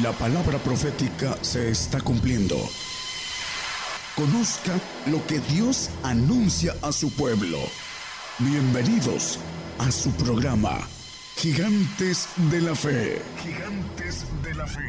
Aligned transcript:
La 0.00 0.10
palabra 0.12 0.56
profética 0.56 1.36
se 1.42 1.68
está 1.68 2.00
cumpliendo. 2.00 2.56
Conozca 4.16 4.72
lo 5.10 5.22
que 5.26 5.38
Dios 5.52 5.90
anuncia 6.02 6.72
a 6.80 6.92
su 6.92 7.14
pueblo. 7.14 7.58
Bienvenidos 8.38 9.38
a 9.78 9.90
su 9.90 10.10
programa, 10.12 10.78
Gigantes 11.36 12.26
de 12.50 12.62
la 12.62 12.74
Fe. 12.74 13.20
Gigantes 13.36 14.24
de 14.42 14.54
la 14.54 14.66
Fe. 14.66 14.80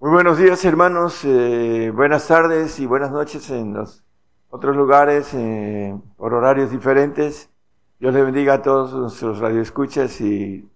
Muy 0.00 0.10
buenos 0.10 0.36
días 0.36 0.62
hermanos, 0.66 1.20
eh, 1.24 1.90
buenas 1.94 2.26
tardes 2.26 2.78
y 2.78 2.84
buenas 2.84 3.10
noches 3.10 3.48
en 3.48 3.72
los 3.72 4.04
otros 4.50 4.76
lugares 4.76 5.32
eh, 5.32 5.98
por 6.18 6.34
horarios 6.34 6.70
diferentes. 6.70 7.48
Dios 8.04 8.12
le 8.12 8.22
bendiga 8.22 8.52
a 8.52 8.60
todos 8.60 8.92
nuestros 8.92 9.38
radioescuchas 9.38 10.20
y 10.20 10.68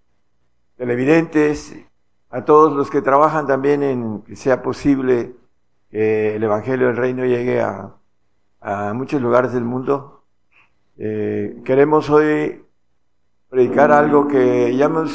televidentes 0.78 1.76
a 2.30 2.42
todos 2.46 2.72
los 2.72 2.90
que 2.90 3.02
trabajan 3.02 3.46
también 3.46 3.82
en 3.82 4.22
que 4.22 4.34
sea 4.34 4.62
posible 4.62 5.36
que 5.90 6.36
el 6.36 6.42
Evangelio 6.42 6.86
del 6.86 6.96
Reino 6.96 7.26
llegue 7.26 7.60
a, 7.60 7.92
muchos 8.94 9.20
lugares 9.20 9.52
del 9.52 9.64
mundo. 9.64 10.24
Eh, 10.96 11.60
queremos 11.66 12.08
hoy 12.08 12.64
predicar 13.50 13.92
algo 13.92 14.26
que 14.26 14.74
ya 14.74 14.86
hemos 14.86 15.12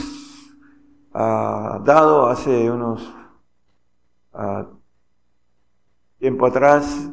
ah, 1.16 1.82
dado 1.84 2.28
hace 2.28 2.70
unos 2.70 3.12
uh, 4.34 4.66
tiempo 6.20 6.46
atrás, 6.46 7.10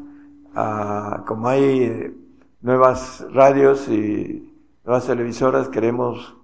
ah, 0.54 1.24
como 1.26 1.48
hay 1.48 2.14
nuevas 2.60 3.26
radios 3.32 3.88
y 3.88 4.49
nuevas 4.84 5.06
televisoras, 5.06 5.68
queremos 5.68 6.36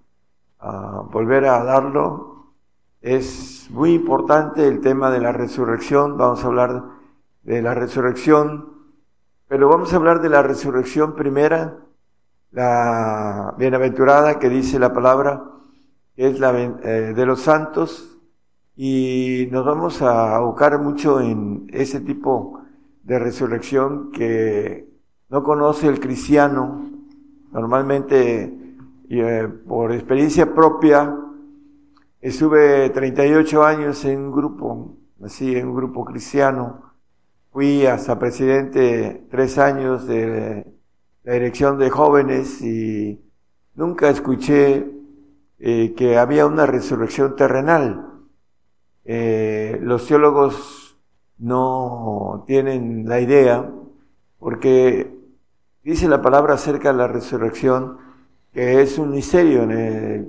volver 1.13 1.47
a 1.47 1.63
darlo 1.65 2.37
es 3.07 3.69
muy 3.71 3.93
importante 3.93 4.67
el 4.67 4.81
tema 4.81 5.13
de 5.13 5.21
la 5.21 5.31
resurrección, 5.31 6.17
vamos 6.17 6.43
a 6.43 6.49
hablar 6.49 6.85
de 7.45 7.63
la 7.63 7.73
resurrección, 7.73 8.69
pero 9.47 9.69
vamos 9.69 9.93
a 9.93 9.97
hablar 9.97 10.21
de 10.21 10.29
la 10.29 10.43
resurrección 10.43 11.15
primera, 11.15 11.77
la 12.51 13.55
bienaventurada 13.59 14.41
que 14.41 14.49
dice 14.49 14.81
la 14.81 14.93
palabra, 14.93 15.41
que 16.17 16.27
es 16.27 16.41
la 16.41 16.59
eh, 16.59 17.13
de 17.15 17.27
los 17.27 17.43
santos, 17.43 18.19
y 18.75 19.49
nos 19.53 19.65
vamos 19.65 20.03
a 20.03 20.35
abocar 20.35 20.81
mucho 20.81 21.21
en 21.21 21.69
ese 21.73 22.01
tipo 22.01 22.61
de 23.05 23.21
resurrección 23.21 24.11
que 24.11 24.89
no 25.29 25.45
conoce 25.45 25.87
el 25.87 26.01
cristiano. 26.01 26.96
Normalmente, 27.57 28.77
eh, 29.09 29.49
por 29.67 29.93
experiencia 29.93 30.55
propia, 30.55 31.27
Estuve 32.27 32.91
38 32.91 33.63
años 33.63 34.05
en 34.05 34.19
un 34.19 34.33
grupo, 34.33 34.97
así, 35.23 35.55
en 35.55 35.69
un 35.69 35.77
grupo 35.77 36.05
cristiano. 36.05 36.95
Fui 37.53 37.87
hasta 37.87 38.19
presidente 38.19 39.29
tres 39.31 39.59
años 39.59 40.09
de 40.09 40.67
la 41.23 41.33
dirección 41.35 41.79
de 41.79 41.89
jóvenes 41.89 42.61
y 42.63 43.21
nunca 43.77 44.11
escuché 44.11 44.91
eh, 45.61 45.95
que 45.97 46.19
había 46.19 46.47
una 46.47 46.67
resurrección 46.67 47.37
terrenal. 47.37 48.25
Eh, 49.05 49.79
los 49.81 50.09
teólogos 50.09 50.99
no 51.39 52.43
tienen 52.45 53.09
la 53.09 53.21
idea 53.21 53.71
porque 54.41 55.16
dice 55.91 56.09
la 56.09 56.21
palabra 56.21 56.55
acerca 56.55 56.91
de 56.91 56.99
la 56.99 57.07
resurrección 57.07 57.99
que 58.53 58.83
es 58.83 58.99
un 58.99 59.13
misterio 59.13 59.63
en 59.63 59.71
el 59.71 60.29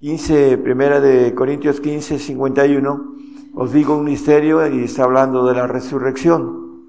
15, 0.00 0.58
primera 0.58 0.98
de 0.98 1.32
Corintios 1.32 1.80
15, 1.80 2.18
51, 2.18 3.14
os 3.54 3.72
digo 3.72 3.96
un 3.96 4.04
misterio 4.04 4.66
y 4.66 4.82
está 4.82 5.04
hablando 5.04 5.46
de 5.46 5.54
la 5.54 5.68
resurrección. 5.68 6.86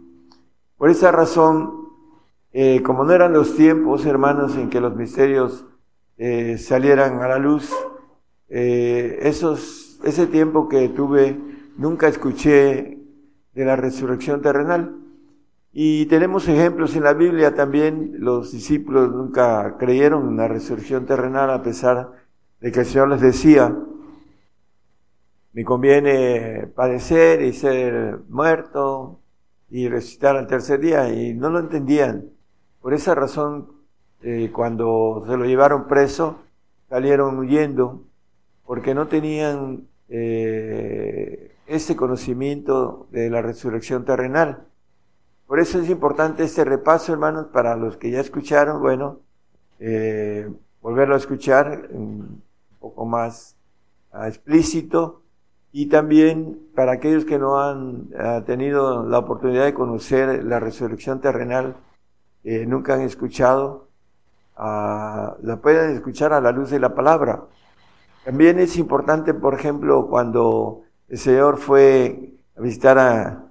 Por 0.78 0.90
esa 0.90 1.12
razón, 1.12 1.90
eh, 2.54 2.82
como 2.82 3.04
no 3.04 3.14
eran 3.14 3.34
los 3.34 3.56
tiempos, 3.56 4.04
hermanos, 4.08 4.56
en 4.56 4.72
que 4.72 4.82
los 4.82 4.96
misterios 4.96 5.66
eh, 6.18 6.58
salieran 6.58 7.22
a 7.22 7.28
la 7.28 7.38
luz, 7.38 7.72
eh, 8.50 9.20
esos, 9.22 10.00
ese 10.04 10.26
tiempo 10.26 10.68
que 10.70 10.90
tuve, 10.90 11.40
nunca 11.78 12.08
escuché 12.08 12.98
de 13.54 13.66
la 13.66 13.76
resurrección 13.76 14.42
terrenal. 14.42 15.01
Y 15.74 16.06
tenemos 16.08 16.48
ejemplos 16.50 16.96
en 16.96 17.04
la 17.04 17.14
Biblia 17.14 17.56
también, 17.56 18.16
los 18.20 18.52
discípulos 18.52 19.10
nunca 19.12 19.78
creyeron 19.78 20.30
en 20.30 20.38
la 20.38 20.50
resurrección 20.50 21.06
terrenal 21.06 21.50
a 21.50 21.64
pesar 21.64 22.12
de 22.60 22.72
que 22.72 22.82
el 22.82 22.86
Señor 22.86 23.08
les 23.10 23.22
decía, 23.22 23.74
me 25.54 25.64
conviene 25.64 26.68
padecer 26.76 27.42
y 27.42 27.54
ser 27.54 28.20
muerto 28.30 29.20
y 29.70 29.88
resucitar 29.88 30.36
al 30.36 30.48
tercer 30.48 30.82
día, 30.82 31.10
y 31.14 31.34
no 31.34 31.50
lo 31.50 31.60
entendían. 31.60 32.26
Por 32.82 32.94
esa 32.94 33.16
razón, 33.16 33.72
eh, 34.24 34.52
cuando 34.54 35.24
se 35.26 35.38
lo 35.38 35.46
llevaron 35.46 35.88
preso, 35.88 36.40
salieron 36.90 37.40
huyendo, 37.40 38.04
porque 38.66 38.94
no 38.94 39.08
tenían 39.08 39.88
eh, 40.10 41.56
ese 41.68 41.96
conocimiento 41.96 43.08
de 43.12 43.30
la 43.30 43.42
resurrección 43.42 44.04
terrenal. 44.04 44.66
Por 45.52 45.60
eso 45.60 45.80
es 45.82 45.90
importante 45.90 46.46
este 46.46 46.64
repaso, 46.64 47.12
hermanos, 47.12 47.48
para 47.48 47.76
los 47.76 47.98
que 47.98 48.10
ya 48.10 48.22
escucharon, 48.22 48.82
bueno, 48.82 49.20
eh, 49.80 50.50
volverlo 50.82 51.14
a 51.16 51.18
escuchar 51.18 51.90
poco 52.80 53.06
más 53.06 53.58
ah, 54.14 54.30
explícito 54.30 55.24
y 55.74 55.88
también 55.88 56.58
para 56.74 56.94
aquellos 56.94 57.26
que 57.26 57.38
no 57.38 57.60
han 57.60 58.08
ah, 58.18 58.44
tenido 58.46 59.06
la 59.06 59.20
oportunidad 59.20 59.66
de 59.66 59.74
conocer 59.74 60.42
la 60.46 60.62
resurrección 60.62 61.20
terrenal, 61.20 61.76
eh, 62.46 62.66
nunca 62.66 62.94
han 62.94 63.02
escuchado, 63.02 63.90
ah, 64.56 65.36
la 65.42 65.58
pueden 65.58 65.92
escuchar 65.92 66.32
a 66.32 66.40
la 66.40 66.54
luz 66.54 66.70
de 66.70 66.80
la 66.80 66.96
palabra. 66.96 67.44
También 68.24 68.58
es 68.58 68.78
importante, 68.78 69.34
por 69.34 69.54
ejemplo, 69.56 70.08
cuando 70.10 70.84
el 71.10 71.18
Señor 71.18 71.58
fue 71.58 72.36
a 72.56 72.62
visitar 72.62 72.98
a, 72.98 73.51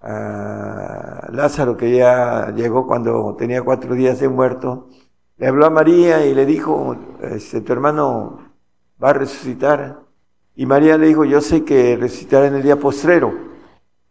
Lázaro, 0.00 1.76
que 1.76 1.96
ya 1.96 2.52
llegó 2.54 2.86
cuando 2.86 3.34
tenía 3.36 3.62
cuatro 3.62 3.94
días 3.94 4.20
de 4.20 4.28
muerto, 4.28 4.88
le 5.36 5.46
habló 5.46 5.66
a 5.66 5.70
María 5.70 6.26
y 6.26 6.34
le 6.34 6.46
dijo, 6.46 6.96
este, 7.22 7.60
tu 7.60 7.72
hermano 7.72 8.38
va 9.02 9.10
a 9.10 9.12
resucitar. 9.14 10.00
Y 10.56 10.66
María 10.66 10.98
le 10.98 11.06
dijo, 11.06 11.24
yo 11.24 11.40
sé 11.40 11.64
que 11.64 11.96
resucitará 11.96 12.46
en 12.46 12.56
el 12.56 12.62
día 12.62 12.76
postrero. 12.76 13.32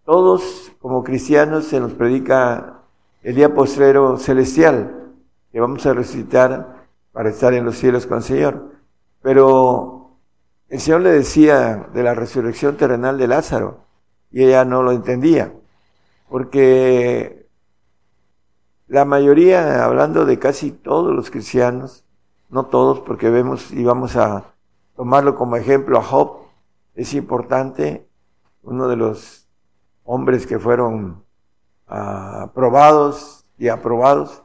Todos 0.06 0.72
como 0.80 1.04
cristianos 1.04 1.66
se 1.66 1.80
nos 1.80 1.94
predica 1.94 2.82
el 3.24 3.36
día 3.36 3.54
postrero 3.54 4.18
celestial, 4.18 5.12
que 5.52 5.60
vamos 5.60 5.86
a 5.86 5.94
resucitar 5.94 6.88
para 7.12 7.30
estar 7.30 7.54
en 7.54 7.66
los 7.66 7.78
cielos 7.78 8.08
con 8.08 8.18
el 8.18 8.24
Señor. 8.24 8.72
Pero 9.22 10.12
el 10.70 10.80
Señor 10.80 11.02
le 11.02 11.12
decía 11.12 11.90
de 11.94 12.04
la 12.04 12.14
resurrección 12.14 12.78
terrenal 12.78 13.18
de 13.18 13.28
Lázaro 13.28 13.80
y 14.32 14.44
ella 14.44 14.64
no 14.64 14.84
lo 14.84 14.92
entendía, 14.92 15.54
porque 16.30 17.48
la 18.88 19.06
mayoría, 19.06 19.84
hablando 19.84 20.26
de 20.26 20.40
casi 20.40 20.72
todos 20.72 21.16
los 21.16 21.30
cristianos, 21.32 22.06
no 22.50 22.68
todos, 22.68 23.02
porque 23.02 23.30
vemos 23.30 23.72
y 23.72 23.84
vamos 23.84 24.16
a 24.16 24.54
tomarlo 24.96 25.36
como 25.36 25.56
ejemplo 25.58 25.98
a 25.98 26.04
Job 26.04 26.48
es 26.98 27.14
importante, 27.14 28.10
uno 28.64 28.88
de 28.88 28.96
los 28.96 29.48
hombres 30.04 30.48
que 30.48 30.58
fueron 30.58 31.24
aprobados 31.86 33.46
y 33.58 33.68
aprobados, 33.68 34.44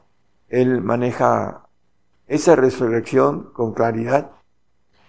él 0.48 0.82
maneja 0.82 1.66
esa 2.26 2.54
resurrección 2.54 3.50
con 3.54 3.72
claridad. 3.72 4.32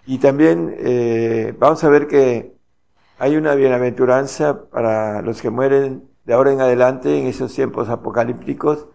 Y 0.05 0.19
también 0.19 0.73
eh, 0.79 1.53
vamos 1.59 1.83
a 1.83 1.89
ver 1.89 2.07
que 2.07 2.55
hay 3.19 3.35
una 3.35 3.55
bienaventuranza 3.55 4.69
para 4.69 5.21
los 5.21 5.41
que 5.41 5.49
mueren 5.49 6.09
de 6.25 6.33
ahora 6.33 6.53
en 6.53 6.61
adelante 6.61 7.19
en 7.19 7.27
esos 7.27 7.53
tiempos 7.53 7.89
apocalípticos. 7.89 8.87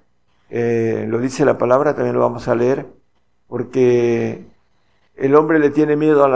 Eh, 0.51 1.07
lo 1.09 1.19
dice 1.19 1.45
la 1.45 1.59
palabra, 1.59 1.95
también 1.95 2.15
lo 2.15 2.21
vamos 2.21 2.49
a 2.49 2.55
leer, 2.55 2.87
porque 3.47 4.47
el 5.15 5.35
hombre 5.35 5.59
le 5.59 5.71
tiene 5.71 5.97
miedo 5.97 6.25
a 6.25 6.29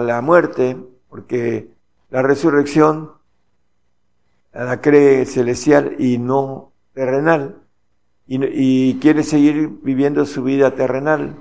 la, 0.00 0.20
muerte, 0.22 0.76
porque 1.08 1.68
la 2.10 2.22
resurrección 2.22 3.12
la 4.52 4.80
cree 4.80 5.26
celestial 5.26 5.96
y 5.98 6.18
no 6.18 6.72
terrenal, 6.94 7.62
y, 8.26 8.40
y, 8.44 8.98
quiere 9.00 9.22
seguir 9.22 9.68
viviendo 9.82 10.24
su 10.24 10.42
vida 10.42 10.74
terrenal. 10.74 11.36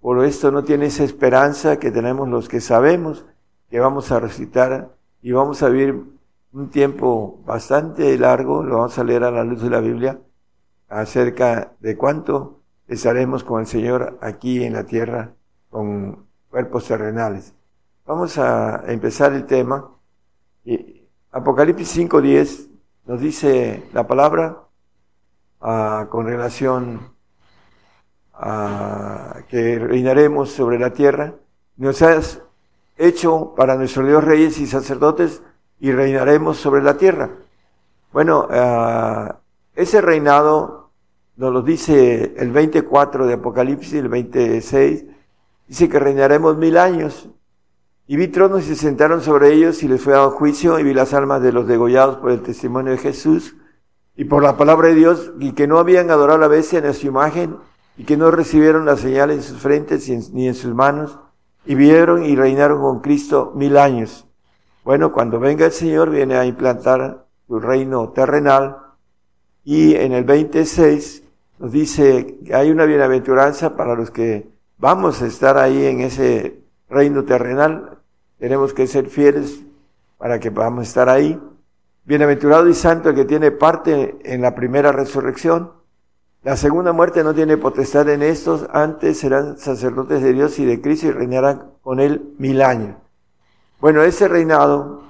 Por 0.00 0.24
esto 0.24 0.50
no 0.50 0.64
tiene 0.64 0.86
esa 0.86 1.04
esperanza 1.04 1.78
que 1.78 1.90
tenemos 1.90 2.28
los 2.28 2.48
que 2.48 2.60
sabemos 2.60 3.24
que 3.70 3.78
vamos 3.78 4.10
a 4.10 4.18
resucitar 4.18 4.90
y 5.22 5.32
vamos 5.32 5.62
a 5.62 5.68
vivir 5.68 6.02
un 6.52 6.70
tiempo 6.70 7.40
bastante 7.44 8.16
largo, 8.18 8.62
lo 8.62 8.78
vamos 8.78 8.98
a 8.98 9.04
leer 9.04 9.24
a 9.24 9.30
la 9.30 9.44
luz 9.44 9.62
de 9.62 9.70
la 9.70 9.80
Biblia, 9.80 10.20
acerca 10.88 11.72
de 11.80 11.96
cuánto 11.96 12.60
estaremos 12.88 13.44
con 13.44 13.60
el 13.60 13.66
Señor 13.66 14.18
aquí 14.20 14.64
en 14.64 14.72
la 14.72 14.84
tierra 14.84 15.34
con 15.70 16.26
cuerpos 16.50 16.86
terrenales. 16.86 17.54
Vamos 18.04 18.36
a 18.38 18.82
empezar 18.88 19.32
el 19.32 19.46
tema. 19.46 19.88
Apocalipsis 21.30 21.96
5.10 21.96 22.68
nos 23.06 23.20
dice 23.20 23.88
la 23.92 24.06
palabra 24.06 24.64
ah, 25.60 26.08
con 26.10 26.26
relación 26.26 27.14
a 28.34 29.42
que 29.48 29.78
reinaremos 29.78 30.50
sobre 30.50 30.78
la 30.78 30.92
tierra. 30.92 31.34
Nos 31.76 32.02
has 32.02 32.42
hecho 32.96 33.54
para 33.56 33.76
nuestro 33.76 34.04
Dios 34.04 34.24
reyes 34.24 34.58
y 34.58 34.66
sacerdotes 34.66 35.42
y 35.80 35.92
reinaremos 35.92 36.58
sobre 36.58 36.82
la 36.82 36.96
tierra. 36.96 37.30
Bueno, 38.12 38.46
ah, 38.50 39.40
ese 39.74 40.00
reinado 40.00 40.90
nos 41.36 41.52
lo 41.52 41.62
dice 41.62 42.34
el 42.36 42.50
24 42.52 43.26
de 43.26 43.34
Apocalipsis, 43.34 43.94
el 43.94 44.08
26, 44.08 45.06
dice 45.66 45.88
que 45.88 45.98
reinaremos 45.98 46.56
mil 46.58 46.76
años. 46.76 47.30
Y 48.06 48.16
vi 48.16 48.28
tronos 48.28 48.64
y 48.64 48.74
se 48.74 48.76
sentaron 48.76 49.22
sobre 49.22 49.52
ellos 49.52 49.82
y 49.82 49.88
les 49.88 50.02
fue 50.02 50.12
dado 50.12 50.32
juicio 50.32 50.78
y 50.78 50.82
vi 50.82 50.92
las 50.92 51.14
almas 51.14 51.42
de 51.42 51.52
los 51.52 51.66
degollados 51.66 52.16
por 52.16 52.32
el 52.32 52.42
testimonio 52.42 52.92
de 52.92 52.98
Jesús 52.98 53.56
y 54.16 54.24
por 54.24 54.42
la 54.42 54.56
palabra 54.56 54.88
de 54.88 54.96
Dios 54.96 55.32
y 55.38 55.52
que 55.52 55.68
no 55.68 55.78
habían 55.78 56.10
adorado 56.10 56.38
a 56.38 56.40
la 56.40 56.48
bestia 56.48 56.80
en 56.80 56.92
su 56.92 57.06
imagen 57.06 57.56
y 57.96 58.04
que 58.04 58.16
no 58.16 58.32
recibieron 58.32 58.84
la 58.84 58.96
señal 58.96 59.30
en 59.30 59.42
sus 59.42 59.58
frentes 59.58 60.08
ni 60.32 60.48
en 60.48 60.54
sus 60.54 60.74
manos 60.74 61.20
y 61.64 61.76
vieron 61.76 62.24
y 62.24 62.34
reinaron 62.34 62.80
con 62.80 63.00
Cristo 63.00 63.52
mil 63.54 63.76
años. 63.76 64.26
Bueno, 64.90 65.12
cuando 65.12 65.38
venga 65.38 65.66
el 65.66 65.70
Señor 65.70 66.10
viene 66.10 66.34
a 66.34 66.44
implantar 66.44 67.24
su 67.46 67.60
reino 67.60 68.08
terrenal 68.08 68.78
y 69.62 69.94
en 69.94 70.10
el 70.10 70.24
26 70.24 71.22
nos 71.60 71.70
dice 71.70 72.38
que 72.44 72.52
hay 72.52 72.72
una 72.72 72.86
bienaventuranza 72.86 73.76
para 73.76 73.94
los 73.94 74.10
que 74.10 74.48
vamos 74.78 75.22
a 75.22 75.28
estar 75.28 75.58
ahí 75.58 75.86
en 75.86 76.00
ese 76.00 76.64
reino 76.88 77.24
terrenal 77.24 77.98
tenemos 78.40 78.74
que 78.74 78.88
ser 78.88 79.06
fieles 79.06 79.60
para 80.18 80.40
que 80.40 80.50
podamos 80.50 80.88
estar 80.88 81.08
ahí. 81.08 81.40
Bienaventurado 82.04 82.66
y 82.66 82.74
santo 82.74 83.10
el 83.10 83.14
que 83.14 83.24
tiene 83.24 83.52
parte 83.52 84.16
en 84.24 84.42
la 84.42 84.56
primera 84.56 84.90
resurrección. 84.90 85.70
La 86.42 86.56
segunda 86.56 86.92
muerte 86.92 87.22
no 87.22 87.32
tiene 87.32 87.56
potestad 87.58 88.08
en 88.08 88.22
estos, 88.22 88.66
antes 88.72 89.20
serán 89.20 89.56
sacerdotes 89.56 90.20
de 90.20 90.32
Dios 90.32 90.58
y 90.58 90.64
de 90.64 90.80
Cristo 90.80 91.06
y 91.06 91.12
reinarán 91.12 91.74
con 91.80 92.00
él 92.00 92.34
mil 92.38 92.60
años. 92.60 92.96
Bueno, 93.80 94.02
ese 94.02 94.28
reinado 94.28 95.02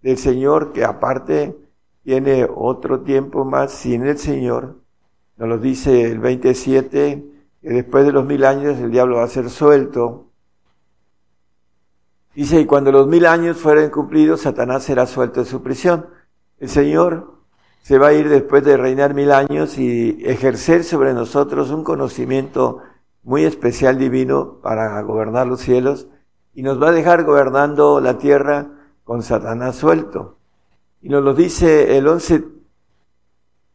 del 0.00 0.16
Señor, 0.16 0.72
que 0.72 0.84
aparte 0.84 1.56
tiene 2.04 2.46
otro 2.48 3.00
tiempo 3.00 3.44
más 3.44 3.72
sin 3.72 4.06
el 4.06 4.18
Señor, 4.18 4.76
nos 5.36 5.48
lo 5.48 5.58
dice 5.58 6.10
el 6.10 6.18
27, 6.20 7.24
que 7.60 7.68
después 7.68 8.04
de 8.06 8.12
los 8.12 8.24
mil 8.24 8.44
años 8.44 8.78
el 8.78 8.90
diablo 8.90 9.16
va 9.16 9.24
a 9.24 9.28
ser 9.28 9.50
suelto 9.50 10.32
Dice, 12.34 12.60
y 12.60 12.66
cuando 12.66 12.90
los 12.92 13.06
mil 13.06 13.26
años 13.26 13.58
fueren 13.58 13.90
cumplidos, 13.90 14.42
Satanás 14.42 14.84
será 14.84 15.06
suelto 15.06 15.40
de 15.40 15.46
su 15.46 15.62
prisión. 15.62 16.06
El 16.58 16.70
Señor 16.70 17.42
se 17.82 17.98
va 17.98 18.08
a 18.08 18.12
ir 18.14 18.28
después 18.30 18.64
de 18.64 18.78
reinar 18.78 19.12
mil 19.12 19.32
años 19.32 19.76
y 19.76 20.18
ejercer 20.24 20.84
sobre 20.84 21.12
nosotros 21.12 21.70
un 21.70 21.84
conocimiento 21.84 22.78
muy 23.22 23.44
especial 23.44 23.98
divino 23.98 24.60
para 24.62 25.00
gobernar 25.02 25.46
los 25.46 25.60
cielos 25.60 26.08
y 26.54 26.62
nos 26.62 26.82
va 26.82 26.88
a 26.88 26.92
dejar 26.92 27.24
gobernando 27.24 28.00
la 28.00 28.18
tierra 28.18 28.68
con 29.04 29.22
Satanás 29.22 29.76
suelto. 29.76 30.38
Y 31.00 31.08
nos 31.08 31.22
lo 31.24 31.34
dice 31.34 31.96
el 31.96 32.06
11, 32.06 32.44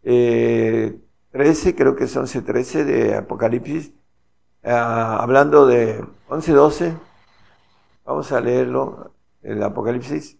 eh, 0.03 0.99
13, 1.31 1.75
creo 1.75 1.95
que 1.95 2.05
es 2.05 2.15
11, 2.15 2.41
13 2.41 2.85
de 2.85 3.15
Apocalipsis, 3.15 3.91
ah, 4.63 5.17
hablando 5.21 5.65
de 5.65 6.05
11, 6.29 6.51
12 6.53 7.07
Vamos 8.07 8.31
a 8.31 8.39
leerlo, 8.39 9.11
el 9.43 9.61
Apocalipsis. 9.61 10.37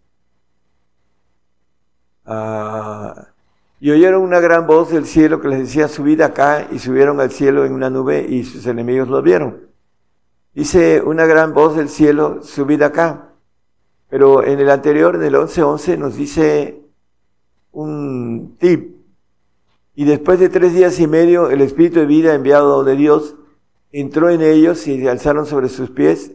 Ah, 2.25 3.28
y 3.81 3.92
oyeron 3.92 4.22
una 4.22 4.39
gran 4.39 4.66
voz 4.66 4.92
del 4.92 5.06
cielo 5.06 5.42
que 5.42 5.50
les 5.50 5.60
decía, 5.60 5.89
subid 5.89 6.22
acá, 6.22 6.66
y 6.72 6.80
subieron 6.80 7.19
al 7.19 7.30
cielo 7.30 7.66
en 7.66 7.74
una 7.74 7.89
nube, 7.89 8.25
y 8.25 8.45
sus 8.45 8.66
enemigos 8.68 9.10
lo 9.10 9.22
vieron. 9.22 9.67
Dice 10.57 11.04
una 11.04 11.27
gran 11.27 11.54
voz 11.54 11.75
del 11.75 11.88
cielo, 11.88 12.39
subid 12.42 12.81
acá. 12.81 13.30
Pero 14.09 14.44
en 14.44 14.59
el 14.59 14.71
anterior, 14.71 15.13
en 15.13 15.21
el 15.21 15.36
11.11, 15.36 16.00
nos 16.00 16.15
dice 16.15 16.81
un 17.71 18.57
tip. 18.57 18.95
Y 19.94 20.06
después 20.06 20.39
de 20.39 20.50
tres 20.50 20.74
días 20.74 21.00
y 21.00 21.06
medio, 21.06 21.51
el 21.51 21.62
Espíritu 21.62 22.00
de 22.00 22.07
vida 22.07 22.33
enviado 22.33 22.83
de 22.83 22.95
Dios 22.95 23.36
entró 23.92 24.31
en 24.31 24.42
ellos 24.42 24.88
y 24.88 25.00
se 25.00 25.07
alzaron 25.07 25.45
sobre 25.45 25.69
sus 25.69 25.92
pies 25.92 26.31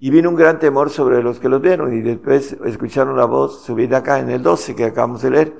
y 0.00 0.10
vino 0.10 0.30
un 0.30 0.34
gran 0.34 0.58
temor 0.58 0.90
sobre 0.90 1.22
los 1.22 1.38
que 1.38 1.48
los 1.48 1.62
vieron 1.62 1.96
y 1.96 2.00
después 2.00 2.56
escucharon 2.64 3.16
la 3.16 3.26
voz 3.26 3.62
subida 3.62 3.98
acá 3.98 4.18
en 4.18 4.30
el 4.30 4.42
12 4.42 4.74
que 4.74 4.86
acabamos 4.86 5.22
de 5.22 5.30
leer. 5.30 5.58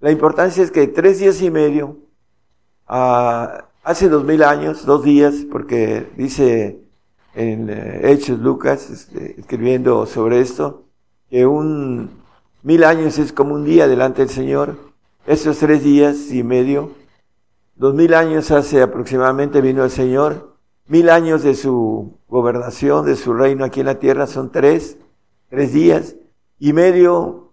La 0.00 0.10
importancia 0.10 0.64
es 0.64 0.72
que 0.72 0.88
tres 0.88 1.20
días 1.20 1.40
y 1.40 1.52
medio, 1.52 1.98
ah, 2.88 3.66
hace 3.84 4.08
dos 4.08 4.24
mil 4.24 4.42
años, 4.42 4.84
dos 4.84 5.04
días, 5.04 5.46
porque 5.48 6.08
dice 6.16 6.87
en 7.34 7.70
eh, 7.70 8.00
Hechos 8.04 8.38
Lucas, 8.38 8.90
este, 8.90 9.40
escribiendo 9.40 10.06
sobre 10.06 10.40
esto, 10.40 10.84
que 11.30 11.46
un 11.46 12.10
mil 12.62 12.84
años 12.84 13.18
es 13.18 13.32
como 13.32 13.54
un 13.54 13.64
día 13.64 13.88
delante 13.88 14.22
del 14.22 14.30
Señor. 14.30 14.76
Esos 15.26 15.58
tres 15.58 15.84
días 15.84 16.30
y 16.30 16.42
medio, 16.42 16.92
dos 17.76 17.94
mil 17.94 18.14
años 18.14 18.50
hace 18.50 18.82
aproximadamente 18.82 19.60
vino 19.60 19.84
el 19.84 19.90
Señor 19.90 20.48
Mil 20.88 21.10
años 21.10 21.42
de 21.42 21.54
su 21.54 22.16
gobernación, 22.28 23.04
de 23.04 23.14
su 23.14 23.34
reino 23.34 23.66
aquí 23.66 23.80
en 23.80 23.86
la 23.86 23.98
tierra 23.98 24.26
son 24.26 24.50
tres, 24.50 24.96
tres 25.50 25.74
días 25.74 26.16
y 26.58 26.72
medio 26.72 27.52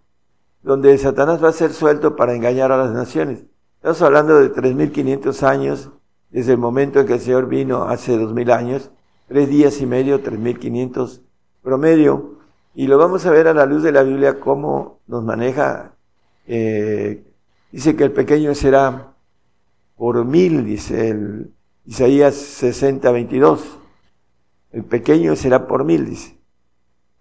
donde 0.64 0.98
Satanás 0.98 1.44
va 1.44 1.50
a 1.50 1.52
ser 1.52 1.74
suelto 1.74 2.16
para 2.16 2.34
engañar 2.34 2.72
a 2.72 2.78
las 2.78 2.94
naciones. 2.94 3.44
Estamos 3.76 4.02
hablando 4.02 4.40
de 4.40 4.48
tres 4.48 4.74
mil 4.74 4.94
quinientos 4.94 5.44
años 5.44 5.92
desde 6.30 6.54
el 6.54 6.60
momento 6.60 7.02
en 7.02 7.08
que 7.08 7.16
el 7.16 7.20
Señor 7.20 7.48
vino 7.48 7.84
hace 7.84 8.18
dos 8.18 8.34
mil 8.34 8.50
años, 8.52 8.90
tres 9.28 9.50
días 9.50 9.82
y 9.82 9.86
medio, 9.86 10.22
tres 10.22 10.40
mil 10.40 10.60
quinientos 10.60 11.22
promedio. 11.62 12.40
Y 12.74 12.88
lo 12.88 12.98
vamos 12.98 13.26
a 13.26 13.32
ver 13.32 13.48
a 13.48 13.54
la 13.54 13.66
luz 13.66 13.84
de 13.84 13.92
la 13.92 14.04
Biblia 14.04 14.40
cómo 14.40 15.00
nos 15.08 15.24
maneja. 15.24 15.96
Eh, 16.48 17.24
dice 17.72 17.96
que 17.96 18.04
el 18.04 18.12
pequeño 18.12 18.54
será 18.54 19.14
por 19.96 20.24
mil, 20.26 20.66
dice 20.66 21.10
el, 21.10 21.52
Isaías 21.86 22.36
60, 22.36 23.12
22. 23.12 23.80
El 24.72 24.84
pequeño 24.84 25.36
será 25.36 25.68
por 25.68 25.84
mil, 25.86 26.06
dice. 26.06 26.38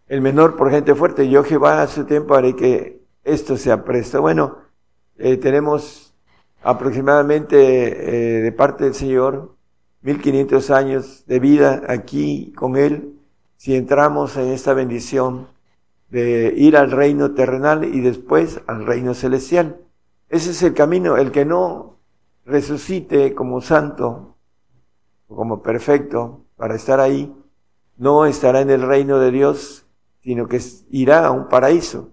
El 0.09 0.21
menor 0.21 0.57
por 0.57 0.71
gente 0.71 0.95
fuerte. 0.95 1.29
Yo 1.29 1.45
Jehová 1.45 1.83
a 1.83 1.87
su 1.87 2.05
tiempo 2.05 2.35
haré 2.35 2.57
que 2.57 3.03
esto 3.23 3.57
sea 3.57 3.85
presto. 3.85 4.21
Bueno, 4.21 4.59
eh, 5.19 5.37
tenemos 5.37 6.15
aproximadamente 6.63 8.39
eh, 8.39 8.43
de 8.43 8.53
parte 8.53 8.85
del 8.85 8.95
Señor 8.95 9.54
1500 10.05 10.71
años 10.71 11.25
de 11.27 11.41
vida 11.41 11.83
aquí 11.89 12.53
con 12.53 12.77
Él. 12.77 13.19
Si 13.57 13.75
entramos 13.75 14.37
en 14.37 14.49
esta 14.49 14.75
bendición 14.75 15.49
de 16.11 16.53
ir 16.57 16.77
al 16.77 16.91
reino 16.91 17.33
terrenal 17.33 17.85
y 17.85 18.01
después 18.01 18.61
al 18.67 18.87
reino 18.87 19.15
celestial. 19.15 19.81
Ese 20.29 20.51
es 20.51 20.63
el 20.63 20.75
camino. 20.75 21.17
El 21.17 21.33
que 21.33 21.45
no 21.45 21.97
resucite 22.45 23.35
como 23.35 23.61
santo 23.61 24.37
como 25.27 25.63
perfecto 25.63 26.45
para 26.57 26.77
estar 26.77 27.01
ahí, 27.01 27.35
no 27.97 28.27
estará 28.27 28.61
en 28.61 28.71
el 28.71 28.83
reino 28.83 29.19
de 29.19 29.31
Dios, 29.31 29.87
sino 30.23 30.47
que 30.47 30.61
irá 30.91 31.27
a 31.27 31.31
un 31.31 31.49
paraíso, 31.49 32.11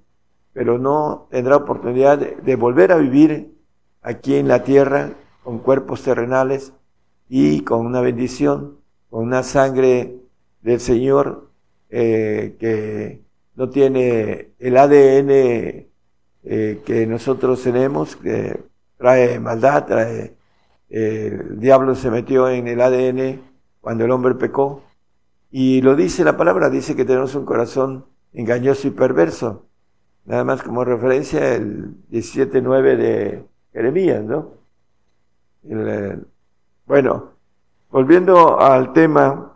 pero 0.53 0.77
no 0.79 1.27
tendrá 1.29 1.57
oportunidad 1.57 2.17
de, 2.17 2.55
volver 2.55 2.91
a 2.91 2.97
vivir 2.97 3.57
aquí 4.01 4.35
en 4.35 4.47
la 4.47 4.63
tierra 4.63 5.11
con 5.43 5.59
cuerpos 5.59 6.01
terrenales 6.03 6.73
y 7.33 7.61
con 7.61 7.85
una 7.85 8.01
bendición, 8.01 8.79
con 9.09 9.23
una 9.23 9.41
sangre 9.41 10.17
del 10.61 10.81
Señor 10.81 11.49
eh, 11.89 12.57
que 12.59 13.21
no 13.55 13.69
tiene 13.69 14.49
el 14.59 14.75
ADN 14.75 15.29
eh, 16.43 16.81
que 16.85 17.07
nosotros 17.07 17.63
tenemos, 17.63 18.17
que 18.17 18.59
trae 18.97 19.39
maldad, 19.39 19.85
trae 19.85 20.35
el 20.89 21.57
diablo 21.57 21.95
se 21.95 22.11
metió 22.11 22.49
en 22.49 22.67
el 22.67 22.81
ADN 22.81 23.41
cuando 23.79 24.03
el 24.03 24.11
hombre 24.11 24.35
pecó. 24.35 24.83
Y 25.51 25.81
lo 25.81 25.95
dice 25.95 26.25
la 26.25 26.35
palabra, 26.35 26.69
dice 26.69 26.97
que 26.97 27.05
tenemos 27.05 27.33
un 27.35 27.45
corazón 27.45 28.07
engañoso 28.33 28.89
y 28.89 28.91
perverso. 28.91 29.67
Nada 30.25 30.43
más 30.43 30.63
como 30.63 30.83
referencia 30.83 31.55
el 31.55 31.95
17.9 32.11 32.97
de 32.97 33.45
Jeremías, 33.71 34.21
¿no? 34.21 34.49
Eh, 35.63 36.17
bueno, 36.91 37.31
volviendo 37.89 38.59
al 38.59 38.91
tema, 38.91 39.53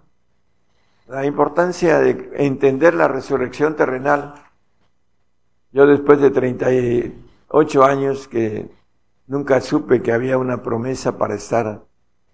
la 1.10 1.26
importancia 1.26 2.00
de 2.00 2.32
entender 2.36 2.94
la 2.94 3.10
resurrección 3.10 3.76
terrenal. 3.76 4.36
Yo 5.74 5.86
después 5.86 6.22
de 6.22 6.32
38 6.32 7.84
años 7.84 8.30
que 8.30 8.72
Nunca 9.28 9.60
supe 9.60 10.02
que 10.02 10.14
había 10.14 10.38
una 10.38 10.64
promesa 10.64 11.18
para 11.18 11.36
estar 11.36 11.84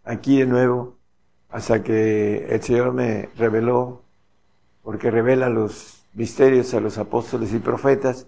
aquí 0.04 0.38
de 0.40 0.46
nuevo 0.46 0.98
hasta 1.50 1.82
que 1.82 2.46
el 2.48 2.62
Señor 2.62 2.94
me 2.94 3.30
reveló 3.38 4.04
porque 4.84 5.10
revela 5.10 5.50
los 5.50 6.06
misterios 6.14 6.76
a 6.76 6.80
los 6.80 7.00
apóstoles 7.00 7.56
y 7.56 7.58
profetas, 7.58 8.28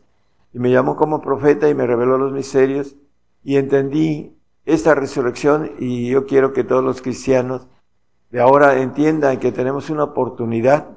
y 0.53 0.57
me 0.57 0.71
llamó 0.71 0.95
como 0.95 1.21
profeta 1.21 1.69
y 1.69 1.75
me 1.75 1.85
reveló 1.85 2.17
los 2.17 2.31
misterios, 2.31 2.95
y 3.43 3.57
entendí 3.57 4.35
esta 4.65 4.95
resurrección, 4.95 5.71
y 5.79 6.09
yo 6.09 6.25
quiero 6.25 6.53
que 6.53 6.63
todos 6.63 6.83
los 6.83 7.01
cristianos 7.01 7.67
de 8.31 8.41
ahora 8.41 8.81
entiendan 8.81 9.39
que 9.39 9.51
tenemos 9.51 9.89
una 9.89 10.05
oportunidad 10.05 10.87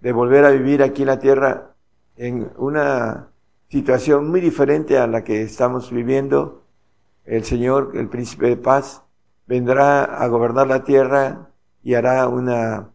de 0.00 0.12
volver 0.12 0.44
a 0.44 0.50
vivir 0.50 0.82
aquí 0.82 1.02
en 1.02 1.08
la 1.08 1.18
tierra 1.18 1.74
en 2.16 2.52
una 2.56 3.28
situación 3.68 4.30
muy 4.30 4.40
diferente 4.40 4.98
a 4.98 5.06
la 5.06 5.24
que 5.24 5.42
estamos 5.42 5.90
viviendo. 5.90 6.62
El 7.24 7.44
Señor, 7.44 7.92
el 7.94 8.08
príncipe 8.08 8.46
de 8.46 8.56
paz, 8.56 9.02
vendrá 9.46 10.04
a 10.04 10.28
gobernar 10.28 10.68
la 10.68 10.84
tierra 10.84 11.50
y 11.82 11.94
hará 11.94 12.28
una 12.28 12.90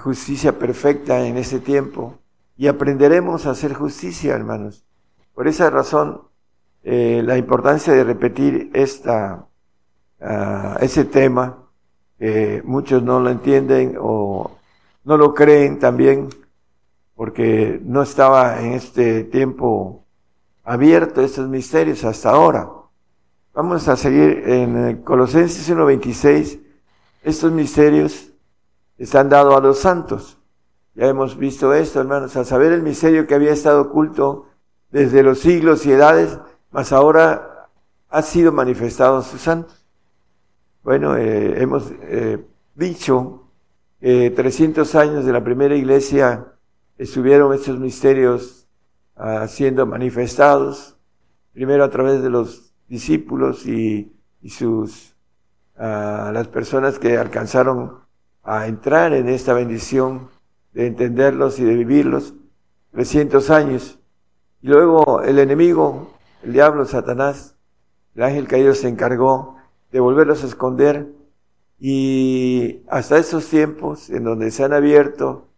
justicia 0.00 0.58
perfecta 0.58 1.26
en 1.26 1.36
ese 1.36 1.60
tiempo. 1.60 2.18
Y 2.56 2.68
aprenderemos 2.68 3.44
a 3.44 3.50
hacer 3.50 3.74
justicia, 3.74 4.34
hermanos. 4.34 4.86
Por 5.34 5.48
esa 5.48 5.68
razón, 5.68 6.22
eh, 6.82 7.22
la 7.24 7.36
importancia 7.36 7.92
de 7.92 8.04
repetir 8.04 8.70
esta, 8.74 9.46
uh, 10.20 10.78
ese 10.80 11.04
tema, 11.04 11.58
muchos 12.62 13.02
no 13.02 13.18
lo 13.18 13.30
entienden 13.30 13.96
o 14.00 14.52
no 15.02 15.16
lo 15.16 15.34
creen 15.34 15.80
también, 15.80 16.28
porque 17.16 17.80
no 17.84 18.02
estaba 18.02 18.60
en 18.60 18.74
este 18.74 19.24
tiempo 19.24 20.04
abierto 20.62 21.20
estos 21.20 21.48
misterios 21.48 22.04
hasta 22.04 22.30
ahora. 22.30 22.68
Vamos 23.54 23.86
a 23.88 23.96
seguir 23.96 24.44
en 24.46 25.02
Colosenses 25.02 25.68
1.26. 25.68 26.60
Estos 27.22 27.52
misterios 27.52 28.32
están 28.96 29.28
dados 29.28 29.54
a 29.54 29.60
los 29.60 29.78
santos. 29.78 30.38
Ya 30.94 31.06
hemos 31.06 31.36
visto 31.36 31.74
esto, 31.74 32.00
hermanos, 32.00 32.36
a 32.36 32.44
saber 32.44 32.72
el 32.72 32.82
misterio 32.82 33.26
que 33.26 33.34
había 33.34 33.52
estado 33.52 33.82
oculto 33.82 34.46
desde 34.90 35.22
los 35.22 35.40
siglos 35.40 35.86
y 35.86 35.92
edades, 35.92 36.38
mas 36.72 36.92
ahora 36.92 37.68
ha 38.08 38.22
sido 38.22 38.50
manifestado 38.52 39.18
a 39.18 39.22
sus 39.22 39.40
santos. 39.40 39.84
Bueno, 40.82 41.16
eh, 41.16 41.62
hemos 41.62 41.92
eh, 42.02 42.44
dicho 42.74 43.48
que 44.00 44.30
300 44.30 44.94
años 44.96 45.24
de 45.24 45.32
la 45.32 45.44
primera 45.44 45.76
iglesia 45.76 46.46
estuvieron 46.98 47.54
estos 47.54 47.78
misterios 47.78 48.66
uh, 49.16 49.46
siendo 49.46 49.86
manifestados, 49.86 50.96
primero 51.52 51.84
a 51.84 51.90
través 51.90 52.22
de 52.22 52.30
los 52.30 52.72
discípulos 52.88 53.66
y, 53.66 54.12
sus, 54.48 55.14
uh, 55.76 56.32
las 56.32 56.48
personas 56.48 56.98
que 56.98 57.16
alcanzaron 57.16 58.00
a 58.42 58.66
entrar 58.66 59.12
en 59.12 59.28
esta 59.28 59.52
bendición 59.52 60.28
de 60.72 60.88
entenderlos 60.88 61.58
y 61.60 61.64
de 61.64 61.76
vivirlos, 61.76 62.34
300 62.92 63.50
años. 63.50 63.98
Y 64.60 64.68
luego 64.68 65.22
el 65.22 65.38
enemigo, 65.38 66.11
el 66.42 66.52
diablo, 66.52 66.84
Satanás, 66.86 67.56
el 68.14 68.22
ángel 68.22 68.48
caído 68.48 68.74
se 68.74 68.88
encargó 68.88 69.56
de 69.90 70.00
volverlos 70.00 70.42
a 70.44 70.46
esconder 70.46 71.08
y 71.78 72.82
hasta 72.88 73.18
esos 73.18 73.46
tiempos 73.48 74.10
en 74.10 74.24
donde 74.24 74.50
se 74.50 74.64
han 74.64 74.72
abierto 74.72 75.48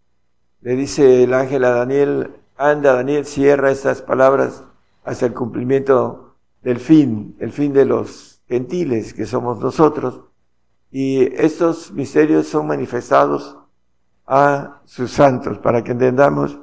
le 0.64 0.76
dice 0.76 1.24
el 1.24 1.34
ángel 1.34 1.62
a 1.64 1.72
Daniel, 1.72 2.30
anda 2.56 2.94
Daniel, 2.94 3.26
cierra 3.26 3.70
estas 3.70 4.00
palabras 4.00 4.64
hasta 5.04 5.26
el 5.26 5.34
cumplimiento 5.34 6.36
del 6.62 6.78
fin, 6.78 7.36
el 7.38 7.52
fin 7.52 7.74
de 7.74 7.84
los 7.84 8.42
gentiles 8.48 9.12
que 9.12 9.26
somos 9.26 9.60
nosotros. 9.60 10.22
Y 10.90 11.20
estos 11.34 11.92
misterios 11.92 12.46
son 12.46 12.66
manifestados 12.66 13.58
a 14.26 14.80
sus 14.86 15.10
santos 15.10 15.58
para 15.58 15.84
que 15.84 15.92
entendamos 15.92 16.58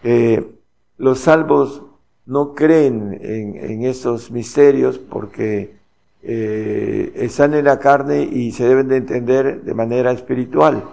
que 0.00 0.58
los 0.96 1.18
salvos 1.18 1.82
no 2.26 2.54
creen 2.54 3.18
en, 3.20 3.56
en 3.56 3.84
estos 3.84 4.30
misterios 4.30 4.98
porque 4.98 5.76
eh, 6.24 7.12
están 7.16 7.54
en 7.54 7.64
la 7.64 7.80
carne 7.80 8.22
y 8.22 8.52
se 8.52 8.66
deben 8.66 8.88
de 8.88 8.98
entender 8.98 9.62
de 9.62 9.74
manera 9.74 10.12
espiritual. 10.12 10.84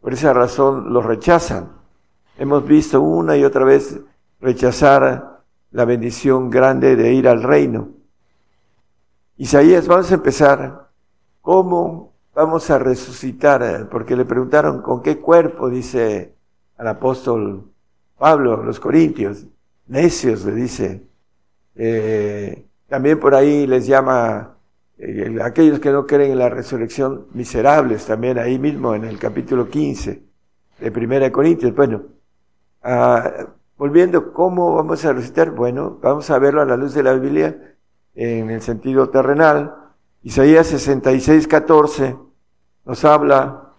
Por 0.00 0.14
esa 0.14 0.32
razón 0.32 0.92
los 0.92 1.04
rechazan. 1.04 1.72
Hemos 2.38 2.66
visto 2.66 3.00
una 3.00 3.36
y 3.36 3.44
otra 3.44 3.64
vez 3.64 4.00
rechazar 4.40 5.42
la 5.72 5.84
bendición 5.84 6.48
grande 6.48 6.96
de 6.96 7.12
ir 7.12 7.28
al 7.28 7.42
reino. 7.42 7.88
Isaías, 9.36 9.86
vamos 9.86 10.10
a 10.10 10.14
empezar. 10.14 10.88
¿Cómo 11.42 12.14
vamos 12.34 12.70
a 12.70 12.78
resucitar? 12.78 13.88
Porque 13.90 14.16
le 14.16 14.24
preguntaron 14.24 14.80
con 14.80 15.02
qué 15.02 15.18
cuerpo, 15.18 15.68
dice 15.68 16.34
al 16.78 16.88
apóstol 16.88 17.70
Pablo, 18.18 18.62
los 18.62 18.80
corintios. 18.80 19.46
Necios, 19.88 20.44
le 20.44 20.52
dice. 20.52 21.02
Eh, 21.74 22.66
también 22.88 23.20
por 23.20 23.34
ahí 23.34 23.66
les 23.66 23.86
llama 23.86 24.56
eh, 24.98 25.38
aquellos 25.42 25.80
que 25.80 25.90
no 25.90 26.06
creen 26.06 26.32
en 26.32 26.38
la 26.38 26.48
resurrección 26.48 27.26
miserables, 27.32 28.06
también 28.06 28.38
ahí 28.38 28.58
mismo 28.58 28.94
en 28.94 29.04
el 29.04 29.18
capítulo 29.18 29.68
15 29.68 30.22
de 30.80 30.90
Primera 30.90 31.26
de 31.26 31.32
Corintios. 31.32 31.74
Bueno, 31.74 32.16
Ah, 32.88 33.48
volviendo, 33.76 34.32
¿cómo 34.32 34.76
vamos 34.76 35.04
a 35.04 35.12
recitar? 35.12 35.50
Bueno, 35.50 35.98
vamos 36.00 36.30
a 36.30 36.38
verlo 36.38 36.62
a 36.62 36.64
la 36.64 36.76
luz 36.76 36.94
de 36.94 37.02
la 37.02 37.14
Biblia 37.14 37.74
en 38.14 38.48
el 38.48 38.62
sentido 38.62 39.08
terrenal. 39.10 39.74
Isaías 40.22 40.68
66, 40.68 41.48
14 41.48 42.16
nos 42.84 43.04
habla, 43.04 43.72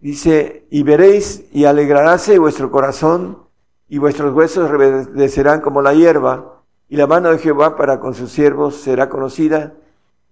dice, 0.00 0.66
y 0.70 0.84
veréis 0.84 1.44
y 1.52 1.66
alegraráse 1.66 2.38
vuestro 2.38 2.70
corazón 2.70 3.45
y 3.88 3.98
vuestros 3.98 4.34
huesos 4.34 4.70
reverdecerán 4.70 5.60
como 5.60 5.82
la 5.82 5.94
hierba 5.94 6.62
y 6.88 6.96
la 6.96 7.06
mano 7.06 7.30
de 7.30 7.38
Jehová 7.38 7.76
para 7.76 8.00
con 8.00 8.14
sus 8.14 8.30
siervos 8.30 8.76
será 8.76 9.08
conocida 9.08 9.74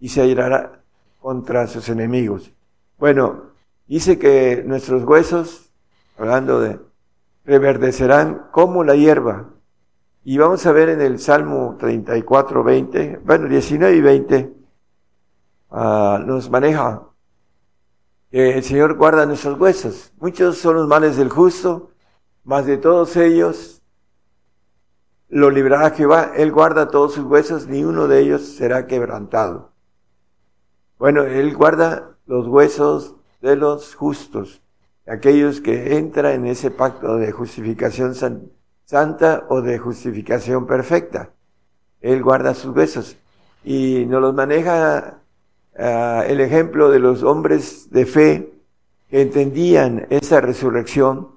y 0.00 0.08
se 0.08 0.22
airará 0.22 0.80
contra 1.20 1.66
sus 1.66 1.88
enemigos. 1.88 2.52
Bueno, 2.98 3.50
dice 3.86 4.18
que 4.18 4.62
nuestros 4.66 5.04
huesos, 5.04 5.70
hablando 6.18 6.60
de 6.60 6.78
reverdecerán 7.44 8.46
como 8.50 8.84
la 8.84 8.94
hierba. 8.94 9.50
Y 10.24 10.38
vamos 10.38 10.64
a 10.66 10.72
ver 10.72 10.88
en 10.88 11.00
el 11.00 11.18
Salmo 11.18 11.76
34, 11.78 12.64
20, 12.64 13.20
bueno, 13.24 13.48
19 13.48 13.96
y 13.96 14.00
20, 14.00 14.54
ah, 15.70 16.22
nos 16.24 16.48
maneja 16.48 17.02
que 18.30 18.56
el 18.56 18.64
Señor 18.64 18.96
guarda 18.96 19.26
nuestros 19.26 19.60
huesos. 19.60 20.12
Muchos 20.18 20.58
son 20.58 20.76
los 20.76 20.88
males 20.88 21.16
del 21.16 21.28
justo, 21.28 21.90
mas 22.44 22.66
de 22.66 22.76
todos 22.76 23.16
ellos 23.16 23.82
lo 25.28 25.50
librará 25.50 25.90
Jehová. 25.90 26.32
Él 26.36 26.52
guarda 26.52 26.88
todos 26.88 27.14
sus 27.14 27.24
huesos, 27.24 27.66
ni 27.66 27.82
uno 27.84 28.06
de 28.06 28.20
ellos 28.20 28.42
será 28.42 28.86
quebrantado. 28.86 29.72
Bueno, 30.98 31.24
Él 31.24 31.54
guarda 31.56 32.16
los 32.26 32.46
huesos 32.46 33.16
de 33.40 33.56
los 33.56 33.94
justos 33.94 34.62
aquellos 35.06 35.60
que 35.60 35.96
entran 35.96 36.32
en 36.32 36.46
ese 36.46 36.70
pacto 36.70 37.16
de 37.16 37.32
justificación 37.32 38.14
santa 38.84 39.46
o 39.48 39.60
de 39.60 39.78
justificación 39.78 40.66
perfecta. 40.66 41.30
Él 42.00 42.22
guarda 42.22 42.54
sus 42.54 42.74
besos 42.74 43.16
y 43.64 44.04
nos 44.06 44.20
los 44.20 44.34
maneja 44.34 45.20
ah, 45.78 46.24
el 46.26 46.40
ejemplo 46.40 46.90
de 46.90 46.98
los 46.98 47.22
hombres 47.22 47.90
de 47.90 48.06
fe 48.06 48.52
que 49.08 49.22
entendían 49.22 50.06
esa 50.10 50.40
resurrección. 50.40 51.33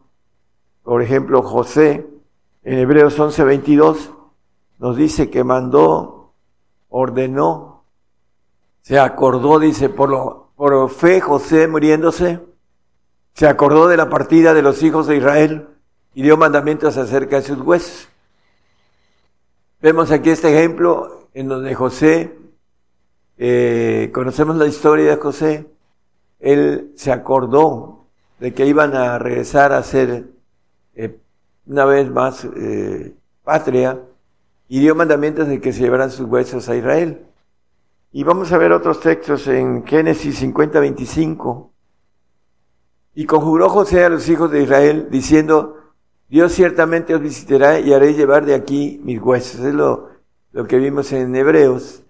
Por 0.88 1.02
ejemplo, 1.02 1.42
José, 1.42 2.08
en 2.64 2.80
Hebreos 2.80 3.20
11:22, 3.20 4.10
nos 4.80 4.96
dice 4.96 5.30
que 5.30 5.44
mandó, 5.44 6.32
ordenó, 6.88 7.84
se 8.84 8.98
acordó, 8.98 9.60
dice, 9.60 9.90
por, 9.90 10.08
lo, 10.08 10.52
por 10.56 10.90
fe 10.90 11.20
José 11.20 11.68
muriéndose, 11.68 12.40
se 13.34 13.48
acordó 13.50 13.90
de 13.90 13.98
la 13.98 14.10
partida 14.10 14.54
de 14.54 14.62
los 14.62 14.82
hijos 14.82 15.08
de 15.08 15.18
Israel 15.18 15.68
y 16.14 16.22
dio 16.22 16.38
mandamientos 16.38 16.96
acerca 16.96 17.36
de 17.36 17.42
sus 17.42 17.60
huesos. 17.60 18.08
Vemos 19.82 20.10
aquí 20.12 20.30
este 20.30 20.58
ejemplo 20.58 21.28
en 21.34 21.50
donde 21.50 21.76
José, 21.76 22.34
eh, 23.38 24.10
conocemos 24.14 24.56
la 24.56 24.68
historia 24.68 25.10
de 25.10 25.18
José, 25.18 25.70
él 26.40 26.94
se 26.96 27.12
acordó 27.12 28.06
de 28.40 28.54
que 28.54 28.66
iban 28.66 28.96
a 28.96 29.20
regresar 29.20 29.74
a 29.74 29.84
ser 29.84 30.37
eh, 30.98 31.20
una 31.68 31.86
vez 31.86 32.10
más 32.10 32.46
eh, 32.56 33.14
patria 33.44 34.02
y 34.68 34.80
dio 34.80 34.96
mandamientos 34.96 35.48
de 35.48 35.62
que 35.62 35.72
se 35.72 35.82
llevaran 35.82 36.10
sus 36.10 36.28
huesos 36.28 36.68
a 36.70 36.76
Israel. 36.76 37.26
Y 38.12 38.24
vamos 38.24 38.52
a 38.52 38.58
ver 38.58 38.72
otros 38.72 39.00
textos 39.00 39.48
en 39.48 39.86
Génesis 39.86 40.40
50, 40.40 40.80
25. 40.80 41.72
Y 43.14 43.26
conjuró 43.26 43.70
José 43.70 44.04
a 44.04 44.10
los 44.10 44.28
hijos 44.28 44.52
de 44.52 44.64
Israel 44.64 45.08
diciendo, 45.12 45.78
Dios 46.30 46.52
ciertamente 46.52 47.14
os 47.14 47.22
visitará 47.22 47.80
y 47.80 47.94
haré 47.94 48.14
llevar 48.14 48.46
de 48.46 48.56
aquí 48.56 49.00
mis 49.04 49.22
huesos. 49.22 49.62
Es 49.62 49.74
lo, 49.74 50.10
que 50.68 50.78
vimos 50.78 51.12
en 51.14 51.36
Hebreos. 51.36 52.04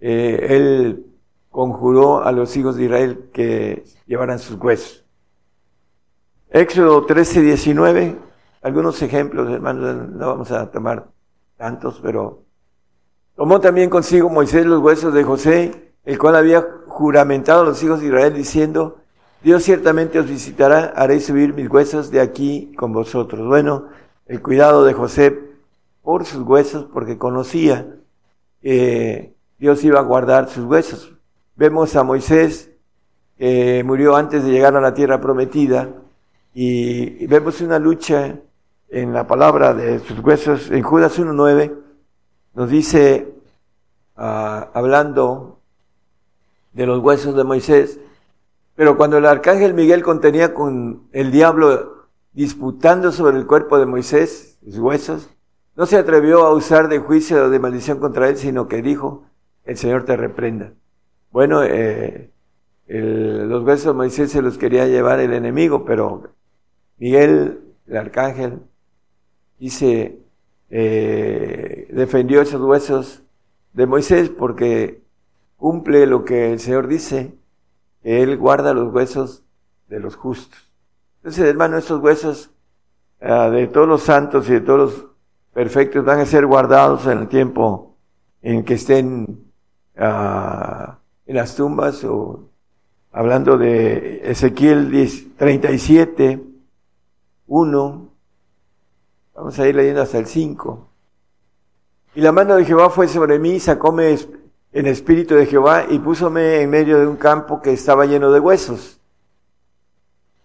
Eh, 0.00 0.46
él 0.50 1.06
conjuró 1.50 2.22
a 2.22 2.30
los 2.30 2.56
hijos 2.56 2.76
de 2.76 2.84
Israel 2.84 3.30
que 3.32 3.84
llevaran 4.06 4.38
sus 4.38 4.56
huesos. 4.60 5.04
Éxodo 6.50 7.04
13, 7.04 7.42
19, 7.42 8.27
algunos 8.62 9.00
ejemplos, 9.02 9.50
hermanos, 9.50 10.08
no 10.10 10.26
vamos 10.26 10.50
a 10.50 10.70
tomar 10.70 11.08
tantos, 11.56 12.00
pero 12.02 12.42
tomó 13.36 13.60
también 13.60 13.90
consigo 13.90 14.28
Moisés 14.28 14.66
los 14.66 14.80
huesos 14.80 15.14
de 15.14 15.24
José, 15.24 15.92
el 16.04 16.18
cual 16.18 16.36
había 16.36 16.66
juramentado 16.86 17.62
a 17.62 17.64
los 17.64 17.82
hijos 17.82 18.00
de 18.00 18.06
Israel 18.06 18.34
diciendo, 18.34 18.98
Dios 19.42 19.62
ciertamente 19.62 20.18
os 20.18 20.28
visitará, 20.28 20.92
haréis 20.96 21.26
subir 21.26 21.54
mis 21.54 21.70
huesos 21.70 22.10
de 22.10 22.20
aquí 22.20 22.74
con 22.76 22.92
vosotros. 22.92 23.46
Bueno, 23.46 23.86
el 24.26 24.42
cuidado 24.42 24.84
de 24.84 24.94
José 24.94 25.38
por 26.02 26.24
sus 26.24 26.42
huesos, 26.42 26.86
porque 26.92 27.18
conocía 27.18 27.86
que 28.60 29.34
Dios 29.58 29.84
iba 29.84 30.00
a 30.00 30.02
guardar 30.02 30.48
sus 30.48 30.64
huesos. 30.64 31.12
Vemos 31.54 31.94
a 31.94 32.02
Moisés, 32.02 32.70
que 33.36 33.82
murió 33.84 34.16
antes 34.16 34.42
de 34.42 34.50
llegar 34.50 34.74
a 34.74 34.80
la 34.80 34.94
tierra 34.94 35.20
prometida, 35.20 35.90
y 36.52 37.26
vemos 37.26 37.60
una 37.60 37.78
lucha 37.78 38.40
en 38.90 39.12
la 39.12 39.26
palabra 39.26 39.74
de 39.74 39.98
sus 40.00 40.18
huesos. 40.20 40.70
En 40.70 40.82
Judas 40.82 41.18
1.9 41.18 41.74
nos 42.54 42.70
dice, 42.70 43.34
ah, 44.16 44.68
hablando 44.74 45.60
de 46.72 46.86
los 46.86 47.02
huesos 47.02 47.36
de 47.36 47.44
Moisés, 47.44 48.00
pero 48.74 48.96
cuando 48.96 49.18
el 49.18 49.26
arcángel 49.26 49.74
Miguel 49.74 50.02
contenía 50.02 50.54
con 50.54 51.08
el 51.12 51.32
diablo 51.32 52.06
disputando 52.32 53.10
sobre 53.10 53.36
el 53.36 53.46
cuerpo 53.46 53.78
de 53.78 53.86
Moisés, 53.86 54.58
sus 54.64 54.78
huesos, 54.78 55.30
no 55.74 55.86
se 55.86 55.96
atrevió 55.96 56.44
a 56.44 56.54
usar 56.54 56.88
de 56.88 56.98
juicio 56.98 57.44
o 57.44 57.50
de 57.50 57.58
maldición 57.58 57.98
contra 57.98 58.28
él, 58.28 58.36
sino 58.36 58.68
que 58.68 58.82
dijo, 58.82 59.24
el 59.64 59.76
Señor 59.76 60.04
te 60.04 60.16
reprenda. 60.16 60.72
Bueno, 61.30 61.62
eh, 61.64 62.30
los 62.86 63.64
huesos 63.64 63.86
de 63.86 63.92
Moisés 63.92 64.30
se 64.30 64.42
los 64.42 64.58
quería 64.58 64.86
llevar 64.86 65.20
el 65.20 65.32
enemigo, 65.32 65.84
pero 65.84 66.30
Miguel, 66.98 67.60
el 67.86 67.96
arcángel, 67.96 68.60
dice, 69.58 70.18
eh, 70.70 71.88
defendió 71.92 72.42
esos 72.42 72.60
huesos 72.60 73.22
de 73.72 73.86
Moisés 73.86 74.30
porque 74.30 75.02
cumple 75.56 76.06
lo 76.06 76.24
que 76.24 76.52
el 76.52 76.60
Señor 76.60 76.88
dice, 76.88 77.34
que 78.02 78.22
Él 78.22 78.36
guarda 78.36 78.74
los 78.74 78.92
huesos 78.92 79.42
de 79.88 80.00
los 80.00 80.16
justos. 80.16 80.58
Entonces, 81.18 81.44
hermano, 81.44 81.78
estos 81.78 82.00
huesos 82.00 82.50
ah, 83.20 83.50
de 83.50 83.66
todos 83.66 83.88
los 83.88 84.02
santos 84.02 84.48
y 84.48 84.52
de 84.52 84.60
todos 84.60 84.78
los 84.78 85.06
perfectos 85.52 86.04
van 86.04 86.20
a 86.20 86.26
ser 86.26 86.46
guardados 86.46 87.06
en 87.06 87.18
el 87.18 87.28
tiempo 87.28 87.96
en 88.42 88.64
que 88.64 88.74
estén 88.74 89.50
ah, 89.96 90.98
en 91.26 91.36
las 91.36 91.56
tumbas 91.56 92.04
o 92.04 92.48
hablando 93.10 93.58
de 93.58 94.30
Ezequiel 94.30 94.90
37, 95.36 96.40
1, 97.46 98.07
vamos 99.38 99.56
a 99.58 99.68
ir 99.68 99.76
leyendo 99.76 100.02
hasta 100.02 100.18
el 100.18 100.26
5. 100.26 100.88
Y 102.16 102.20
la 102.20 102.32
mano 102.32 102.56
de 102.56 102.64
Jehová 102.64 102.90
fue 102.90 103.06
sobre 103.06 103.38
mí, 103.38 103.60
sacóme 103.60 104.18
en 104.72 104.86
espíritu 104.86 105.36
de 105.36 105.46
Jehová 105.46 105.84
y 105.88 106.00
púsome 106.00 106.60
en 106.60 106.70
medio 106.70 106.98
de 106.98 107.06
un 107.06 107.16
campo 107.16 107.62
que 107.62 107.72
estaba 107.72 108.06
lleno 108.06 108.32
de 108.32 108.40
huesos. 108.40 109.00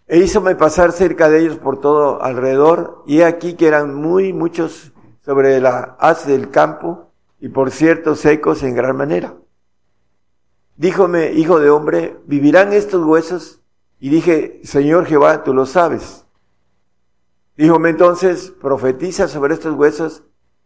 E 0.06 0.20
hízome 0.20 0.56
pasar 0.56 0.92
cerca 0.92 1.28
de 1.28 1.40
ellos 1.40 1.58
por 1.58 1.80
todo 1.80 2.22
alrededor, 2.22 3.04
y 3.08 3.22
he 3.22 3.26
aquí 3.26 3.56
que 3.56 3.68
eran 3.68 3.96
muy 3.96 4.32
muchos 4.32 4.92
sobre 5.26 5.60
la 5.60 5.96
haz 6.00 6.28
del 6.28 6.52
campo, 6.52 7.10
y 7.40 7.50
por 7.50 7.72
cierto 7.72 8.16
secos 8.16 8.62
en 8.62 8.76
gran 8.76 8.96
manera. 8.96 9.34
Díjome, 10.78 11.32
hijo 11.32 11.60
de 11.60 11.72
hombre, 11.72 12.20
¿vivirán 12.28 12.74
estos 12.74 13.04
huesos? 13.04 13.62
Y 14.00 14.10
dije, 14.10 14.62
Señor 14.64 15.08
Jehová, 15.08 15.44
tú 15.44 15.54
lo 15.54 15.66
sabes. 15.66 16.23
Díjome 17.56 17.90
entonces, 17.90 18.52
profetiza 18.60 19.28
sobre 19.28 19.54
estos 19.54 19.76
huesos, 19.76 20.24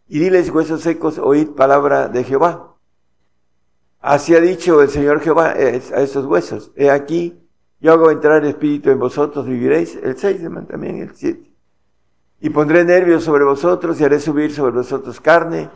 y 0.08 0.19
diles, 0.19 0.50
huesos 0.50 0.82
secos, 0.82 1.17
oíd 1.17 1.50
palabra 1.50 2.08
de 2.08 2.23
Jehová. 2.23 2.76
Así 4.00 4.34
ha 4.36 4.39
dicho 4.39 4.82
el 4.82 4.89
Señor 4.89 5.19
Jehová 5.19 5.50
a 5.50 5.60
estos 5.60 6.26
huesos. 6.26 6.71
He 6.76 6.89
aquí, 6.89 7.38
yo 7.82 7.91
hago 7.91 8.10
entrar 8.10 8.45
espíritu 8.45 8.89
en 8.89 9.00
vosotros, 9.00 9.45
viviréis. 9.45 9.97
El 10.02 10.17
6 10.17 10.41
también, 10.67 11.00
el 11.00 11.13
7. 11.13 11.52
Y 12.39 12.50
pondré 12.52 12.86
nervios 12.86 13.23
sobre 13.23 13.43
vosotros 13.43 14.00
y 14.00 14.06
haré 14.06 14.19
subir 14.19 14.54
sobre 14.54 14.71
vosotros 14.71 15.19
carne 15.19 15.69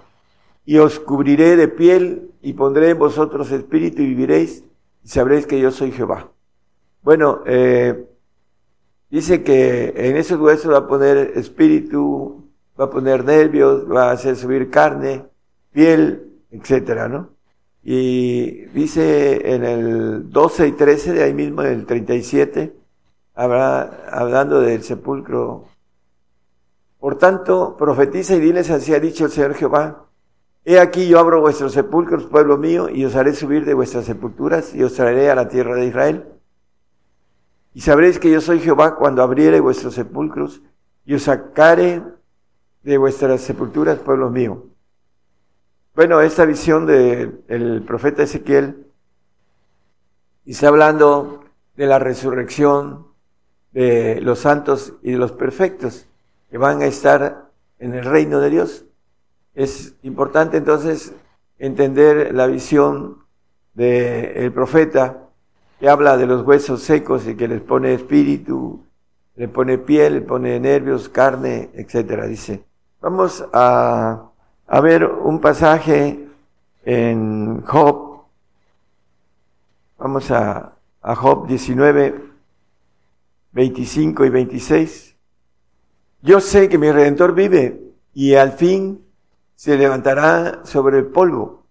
y 0.64 0.78
os 0.78 1.00
cubriré 1.00 1.56
de 1.56 1.68
piel 1.68 2.32
y 2.42 2.54
pondré 2.54 2.92
en 2.92 3.00
vosotros 3.00 3.52
espíritu 3.52 4.02
y 4.02 4.08
viviréis 4.08 4.64
y 5.04 5.08
sabréis 5.08 5.48
que 5.48 5.60
yo 5.60 5.72
soy 5.72 5.92
Jehová. 5.92 6.32
Bueno, 7.02 7.42
eh, 7.46 8.08
dice 9.12 9.44
que 9.44 9.94
en 9.96 10.18
esos 10.18 10.40
huesos 10.40 10.74
va 10.74 10.80
a 10.80 10.88
poner 10.88 11.34
espíritu, 11.36 12.50
va 12.80 12.86
a 12.86 12.90
poner 12.90 13.24
nervios, 13.24 13.86
va 13.90 14.10
a 14.10 14.12
hacer 14.12 14.36
subir 14.36 14.70
carne, 14.72 15.26
piel, 15.72 16.42
etcétera, 16.50 17.08
¿no? 17.08 17.30
Y 17.84 18.66
dice 18.68 19.54
en 19.54 19.64
el 19.64 20.30
12 20.32 20.68
y 20.68 20.72
13, 20.74 21.14
de 21.14 21.24
ahí 21.24 21.34
mismo 21.34 21.64
en 21.64 21.74
el 21.74 21.86
37, 21.86 22.74
habrá, 23.36 24.08
hablando 24.12 24.62
del 24.62 24.84
sepulcro. 24.84 25.66
Por 27.00 27.18
tanto, 27.18 27.76
profetiza 27.78 28.36
y 28.36 28.40
diles 28.40 28.70
así 28.70 28.94
ha 28.94 29.00
dicho 29.00 29.26
el 29.26 29.32
Señor 29.32 29.56
Jehová, 29.56 30.08
He 30.64 30.80
aquí 30.80 31.08
yo 31.08 31.18
abro 31.18 31.42
vuestros 31.42 31.74
sepulcros, 31.74 32.26
pueblo 32.26 32.56
mío, 32.58 32.88
y 32.88 33.04
os 33.04 33.16
haré 33.16 33.34
subir 33.34 33.66
de 33.66 33.74
vuestras 33.74 34.06
sepulturas 34.06 34.76
y 34.76 34.84
os 34.84 34.94
traeré 34.94 35.32
a 35.32 35.36
la 35.36 35.48
tierra 35.48 35.76
de 35.76 35.88
Israel. 35.88 36.26
Y 37.74 37.82
sabréis 37.82 38.20
que 38.20 38.32
yo 38.32 38.42
soy 38.42 38.60
Jehová 38.60 38.96
cuando 38.96 39.24
abriere 39.24 39.60
vuestros 39.60 39.96
sepulcros 39.96 40.62
y 41.06 41.14
os 41.14 41.24
sacaré 41.24 42.04
de 42.84 42.98
vuestras 42.98 43.42
sepulturas, 43.42 44.00
pueblo 44.00 44.30
mío. 44.30 44.66
Bueno, 45.96 46.22
esta 46.22 46.46
visión 46.46 46.86
del 46.86 47.84
profeta 47.86 48.24
Ezequiel 48.24 48.88
está 50.46 50.68
hablando 50.68 51.46
de 51.76 51.86
la 51.86 52.00
resurrección 52.00 53.08
de 53.72 54.20
los 54.22 54.40
santos 54.40 54.94
y 55.02 55.12
de 55.12 55.18
los 55.18 55.32
perfectos 55.32 56.08
que 56.50 56.58
van 56.58 56.82
a 56.82 56.86
estar 56.86 57.52
en 57.80 57.94
el 57.94 58.06
reino 58.06 58.40
de 58.40 58.50
Dios. 58.50 58.86
Es 59.54 59.96
importante 60.04 60.58
entonces 60.58 61.14
entender 61.58 62.34
la 62.34 62.48
visión 62.48 63.26
del 63.74 64.52
profeta 64.52 65.21
que 65.82 65.90
habla 65.90 66.16
de 66.16 66.28
los 66.28 66.46
huesos 66.46 66.82
secos 66.82 67.28
y 67.28 67.36
que 67.36 67.50
les 67.50 67.62
pone 67.62 67.94
espíritu, 67.94 68.86
le 69.36 69.50
pone 69.50 69.80
piel, 69.80 70.14
le 70.14 70.22
pone 70.22 70.58
nervios, 70.60 71.10
carne, 71.10 71.72
etcétera. 71.74 72.28
Dice, 72.28 72.64
vamos 73.02 73.44
a 73.52 74.32
a 74.72 74.80
ver 74.80 75.04
un 75.04 75.42
pasaje 75.42 76.30
en 76.86 77.62
Job. 77.64 78.22
Vamos 79.98 80.32
a, 80.32 80.78
a 81.02 81.16
Job 81.16 81.46
19, 81.46 82.24
25 83.52 84.26
y 84.26 84.30
26. 84.30 85.16
Yo 86.22 86.40
sé 86.40 86.70
que 86.70 86.78
mi 86.78 86.90
redentor 86.90 87.34
vive 87.34 87.82
y 88.14 88.36
al 88.36 88.54
fin 88.54 89.04
se 89.56 89.78
levantará 89.78 90.62
sobre 90.64 91.00
el 91.00 91.08
polvo. 91.08 91.66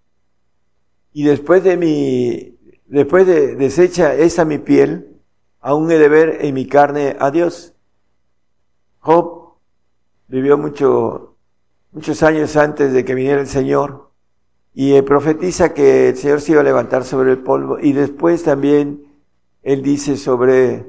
Y 1.15 1.23
después 1.23 1.65
de 1.65 1.79
mi, 1.79 2.59
después 2.91 3.27
de 3.27 3.57
deshecha 3.57 4.15
esa 4.15 4.45
mi 4.45 4.59
piel, 4.59 5.17
aún 5.61 5.91
he 5.91 5.99
de 5.99 6.09
ver 6.09 6.39
en 6.45 6.55
mi 6.55 6.67
carne 6.67 7.17
a 7.19 7.31
Dios. 7.31 7.75
Job 8.99 9.55
vivió 10.29 10.59
mucho 10.59 11.31
muchos 11.93 12.23
años 12.23 12.57
antes 12.57 12.93
de 12.93 13.05
que 13.05 13.15
viniera 13.15 13.41
el 13.41 13.49
Señor, 13.49 14.11
y 14.73 15.01
profetiza 15.03 15.75
que 15.75 16.11
el 16.11 16.17
Señor 16.17 16.41
se 16.41 16.53
iba 16.53 16.61
a 16.61 16.65
levantar 16.65 17.05
sobre 17.05 17.33
el 17.33 17.39
polvo, 17.39 17.79
y 17.81 17.93
después 17.93 18.45
también 18.45 19.07
él 19.63 19.83
dice 19.83 20.17
sobre 20.17 20.87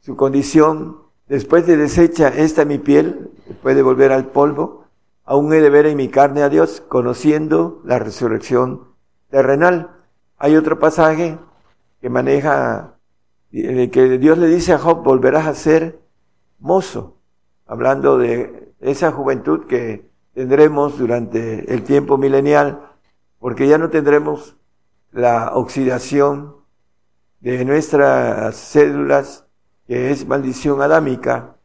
su 0.00 0.16
condición, 0.16 0.98
después 1.28 1.66
de 1.66 1.76
deshecha 1.76 2.28
esta 2.28 2.64
mi 2.64 2.78
piel, 2.78 3.30
puede 3.62 3.82
volver 3.82 4.12
al 4.12 4.26
polvo, 4.26 4.84
aún 5.24 5.52
he 5.54 5.60
de 5.60 5.70
ver 5.70 5.86
en 5.86 5.96
mi 5.96 6.08
carne 6.08 6.42
a 6.42 6.50
Dios, 6.50 6.82
conociendo 6.86 7.80
la 7.84 7.98
resurrección 7.98 8.88
terrenal. 9.30 9.93
Hay 10.44 10.56
otro 10.56 10.78
pasaje 10.78 11.38
que 12.02 12.10
maneja, 12.10 12.98
que 13.50 14.18
Dios 14.18 14.36
le 14.36 14.46
dice 14.46 14.74
a 14.74 14.78
Job, 14.78 15.02
volverás 15.02 15.46
a 15.46 15.54
ser 15.54 16.00
mozo, 16.58 17.16
hablando 17.64 18.18
de 18.18 18.74
esa 18.78 19.10
juventud 19.10 19.64
que 19.66 20.10
tendremos 20.34 20.98
durante 20.98 21.72
el 21.72 21.82
tiempo 21.82 22.18
milenial, 22.18 22.90
porque 23.38 23.66
ya 23.66 23.78
no 23.78 23.88
tendremos 23.88 24.58
la 25.12 25.52
oxidación 25.54 26.56
de 27.40 27.64
nuestras 27.64 28.54
células, 28.54 29.46
que 29.86 30.10
es 30.10 30.28
maldición 30.28 30.82
adámica, 30.82 31.56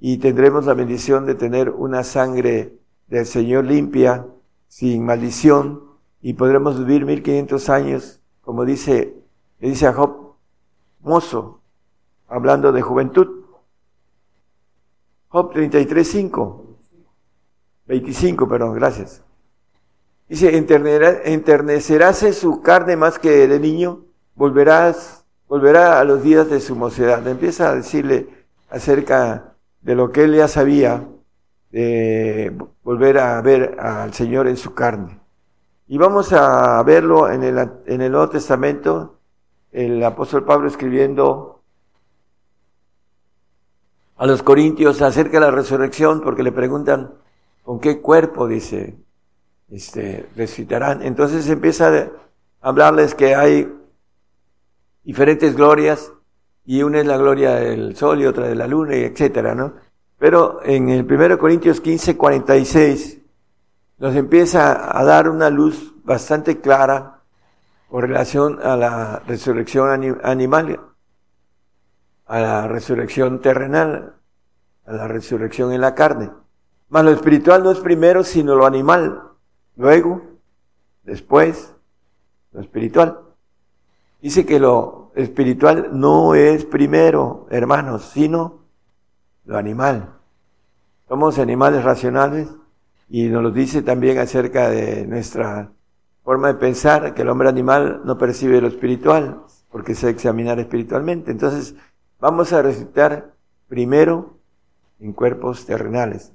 y 0.00 0.18
tendremos 0.18 0.66
la 0.66 0.74
bendición 0.74 1.24
de 1.24 1.36
tener 1.36 1.70
una 1.70 2.02
sangre 2.02 2.80
del 3.06 3.26
Señor 3.26 3.64
limpia, 3.64 4.26
sin 4.66 5.06
maldición, 5.06 5.84
y 6.20 6.32
podremos 6.32 6.76
vivir 6.80 7.04
1500 7.04 7.68
años, 7.70 8.20
como 8.44 8.64
dice, 8.64 9.14
dice 9.58 9.86
a 9.86 9.92
Job, 9.92 10.34
mozo, 11.00 11.60
hablando 12.28 12.72
de 12.72 12.82
juventud. 12.82 13.44
Job 15.28 15.52
33, 15.52 16.08
5. 16.08 16.64
25, 17.86 18.48
perdón, 18.48 18.74
gracias. 18.74 19.22
Dice, 20.28 20.56
enternecerás 20.56 22.18
su 22.34 22.62
carne 22.62 22.96
más 22.96 23.18
que 23.18 23.46
de 23.46 23.60
niño, 23.60 24.04
volverás, 24.34 25.24
volverá 25.48 26.00
a 26.00 26.04
los 26.04 26.22
días 26.22 26.48
de 26.48 26.60
su 26.60 26.76
mocedad. 26.76 27.26
Empieza 27.26 27.70
a 27.70 27.74
decirle 27.74 28.28
acerca 28.70 29.54
de 29.82 29.94
lo 29.94 30.12
que 30.12 30.24
él 30.24 30.34
ya 30.34 30.48
sabía, 30.48 31.06
de 31.70 32.56
volver 32.82 33.18
a 33.18 33.40
ver 33.42 33.76
al 33.80 34.14
Señor 34.14 34.48
en 34.48 34.56
su 34.56 34.74
carne. 34.74 35.23
Y 35.86 35.98
vamos 35.98 36.32
a 36.32 36.82
verlo 36.82 37.30
en 37.30 37.42
el, 37.42 37.58
en 37.86 38.00
el 38.00 38.10
Nuevo 38.10 38.30
Testamento, 38.30 39.18
el 39.70 40.02
apóstol 40.02 40.44
Pablo 40.44 40.66
escribiendo 40.66 41.60
a 44.16 44.26
los 44.26 44.42
corintios 44.42 45.02
acerca 45.02 45.38
de 45.38 45.46
la 45.46 45.50
resurrección, 45.50 46.22
porque 46.22 46.42
le 46.42 46.52
preguntan, 46.52 47.12
¿con 47.62 47.80
qué 47.80 48.00
cuerpo? 48.00 48.48
Dice, 48.48 48.96
este, 49.70 50.26
resucitarán. 50.36 51.02
Entonces 51.02 51.48
empieza 51.50 51.88
a 51.88 52.10
hablarles 52.62 53.14
que 53.14 53.34
hay 53.34 53.70
diferentes 55.02 55.54
glorias, 55.54 56.12
y 56.64 56.82
una 56.82 57.00
es 57.00 57.06
la 57.06 57.18
gloria 57.18 57.56
del 57.56 57.94
sol 57.94 58.22
y 58.22 58.26
otra 58.26 58.48
de 58.48 58.54
la 58.54 58.66
luna, 58.66 58.96
y 58.96 59.02
etcétera, 59.02 59.54
¿no? 59.54 59.74
Pero 60.18 60.60
en 60.64 60.88
el 60.88 61.04
1 61.04 61.38
Corintios 61.38 61.82
15, 61.82 62.16
46, 62.16 63.20
nos 64.04 64.16
empieza 64.16 64.98
a 64.98 65.02
dar 65.02 65.30
una 65.30 65.48
luz 65.48 65.94
bastante 66.04 66.60
clara 66.60 67.22
con 67.88 68.02
relación 68.02 68.60
a 68.62 68.76
la 68.76 69.22
resurrección 69.26 70.18
animal, 70.22 70.78
a 72.26 72.38
la 72.38 72.68
resurrección 72.68 73.40
terrenal, 73.40 74.16
a 74.84 74.92
la 74.92 75.08
resurrección 75.08 75.72
en 75.72 75.80
la 75.80 75.94
carne. 75.94 76.30
Mas 76.90 77.02
lo 77.02 77.12
espiritual 77.12 77.62
no 77.62 77.70
es 77.70 77.78
primero, 77.78 78.24
sino 78.24 78.54
lo 78.54 78.66
animal. 78.66 79.22
Luego, 79.74 80.20
después, 81.04 81.74
lo 82.52 82.60
espiritual. 82.60 83.20
Dice 84.20 84.44
que 84.44 84.60
lo 84.60 85.12
espiritual 85.14 85.98
no 85.98 86.34
es 86.34 86.66
primero, 86.66 87.46
hermanos, 87.48 88.10
sino 88.12 88.64
lo 89.46 89.56
animal. 89.56 90.10
Somos 91.08 91.38
animales 91.38 91.82
racionales 91.82 92.50
y 93.08 93.28
nos 93.28 93.42
lo 93.42 93.50
dice 93.50 93.82
también 93.82 94.18
acerca 94.18 94.70
de 94.70 95.06
nuestra 95.06 95.72
forma 96.22 96.48
de 96.48 96.54
pensar, 96.54 97.14
que 97.14 97.22
el 97.22 97.28
hombre 97.28 97.48
animal 97.48 98.02
no 98.04 98.16
percibe 98.16 98.60
lo 98.60 98.68
espiritual, 98.68 99.42
porque 99.70 99.94
se 99.94 100.08
examinar 100.08 100.58
espiritualmente. 100.58 101.30
Entonces, 101.30 101.74
vamos 102.18 102.52
a 102.52 102.62
recitar 102.62 103.34
primero 103.68 104.38
en 105.00 105.12
cuerpos 105.12 105.66
terrenales. 105.66 106.32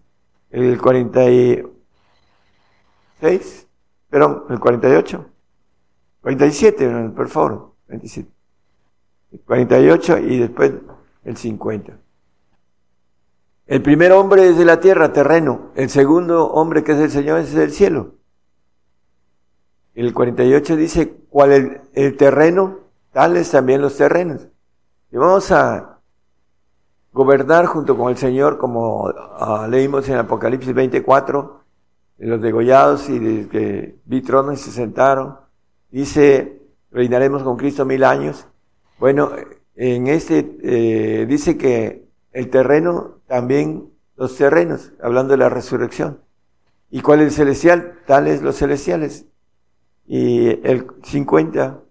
El 0.51 0.79
46, 0.79 3.67
perdón, 4.09 4.45
el 4.49 4.59
48, 4.59 5.25
47, 6.21 7.11
por 7.15 7.29
favor, 7.29 7.73
27. 7.87 8.29
El 9.31 9.39
48 9.41 10.17
y 10.19 10.37
después 10.37 10.73
el 11.23 11.37
50. 11.37 11.97
El 13.69 13.83
primer 13.83 14.11
hombre 14.13 14.49
es 14.49 14.57
de 14.57 14.65
la 14.65 14.79
tierra, 14.79 15.13
terreno. 15.13 15.69
El 15.75 15.91
segundo 15.91 16.47
hombre 16.47 16.83
que 16.83 16.93
es 16.93 16.97
el 16.97 17.11
Señor 17.11 17.37
es 17.37 17.53
del 17.53 17.71
cielo. 17.71 18.15
El 19.93 20.11
48 20.11 20.75
dice, 20.75 21.13
¿cuál 21.29 21.51
el, 21.51 21.81
el 21.93 22.17
terreno? 22.17 22.79
Tales 23.13 23.51
también 23.51 23.79
los 23.79 23.95
terrenos. 23.95 24.47
Y 25.11 25.17
vamos 25.17 25.51
a 25.51 25.99
gobernar 27.13 27.67
junto 27.67 27.95
con 27.95 28.09
el 28.09 28.17
Señor, 28.17 28.57
como 28.57 29.03
uh, 29.03 29.67
leímos 29.69 30.09
en 30.09 30.15
Apocalipsis 30.15 30.73
24, 30.73 31.61
de 32.17 32.25
los 32.25 32.41
degollados 32.41 33.07
y 33.07 33.19
de 33.19 33.47
que 33.49 33.99
vi 34.05 34.21
tronos 34.21 34.59
y 34.61 34.63
se 34.63 34.71
sentaron. 34.71 35.37
Dice, 35.91 36.59
reinaremos 36.89 37.43
con 37.43 37.55
Cristo 37.55 37.85
mil 37.85 38.03
años. 38.03 38.47
Bueno, 38.97 39.29
en 39.75 40.07
este 40.07 40.57
eh, 40.63 41.27
dice 41.27 41.55
que 41.55 42.08
el 42.39 42.49
terreno, 42.49 43.19
también 43.27 43.91
los 44.15 44.37
terrenos, 44.37 44.93
hablando 45.03 45.31
de 45.31 45.37
la 45.39 45.49
resurrección. 45.49 46.21
¿Y 46.89 47.01
cuál 47.01 47.19
es 47.19 47.27
el 47.27 47.33
celestial? 47.33 47.99
Tales 48.07 48.41
los 48.41 48.55
celestiales. 48.55 49.25
Y 50.07 50.47
el 50.65 50.87
50. 51.03 51.81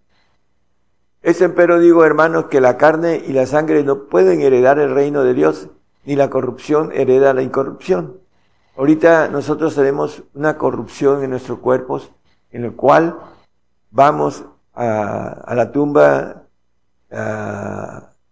Es 1.21 1.45
pero 1.55 1.79
digo, 1.79 2.03
hermanos, 2.03 2.47
que 2.47 2.63
la 2.63 2.79
carne 2.79 3.23
y 3.27 3.35
la 3.35 3.45
sangre 3.45 3.85
no 3.85 4.07
pueden 4.07 4.41
heredar 4.41 4.79
el 4.79 4.95
reino 4.95 5.23
de 5.23 5.35
Dios, 5.35 5.69
ni 6.07 6.17
la 6.17 6.31
corrupción 6.31 6.93
hereda 6.95 7.35
la 7.35 7.43
incorrupción. 7.43 8.17
Ahorita 8.75 9.29
nosotros 9.29 9.75
tenemos 9.75 10.23
una 10.33 10.57
corrupción 10.57 11.23
en 11.23 11.31
nuestros 11.31 11.59
cuerpos, 11.59 12.11
en 12.53 12.65
el 12.65 12.73
cual 12.73 13.19
vamos 13.91 14.47
a, 14.73 15.29
a 15.29 15.55
la 15.55 15.71
tumba 15.73 16.45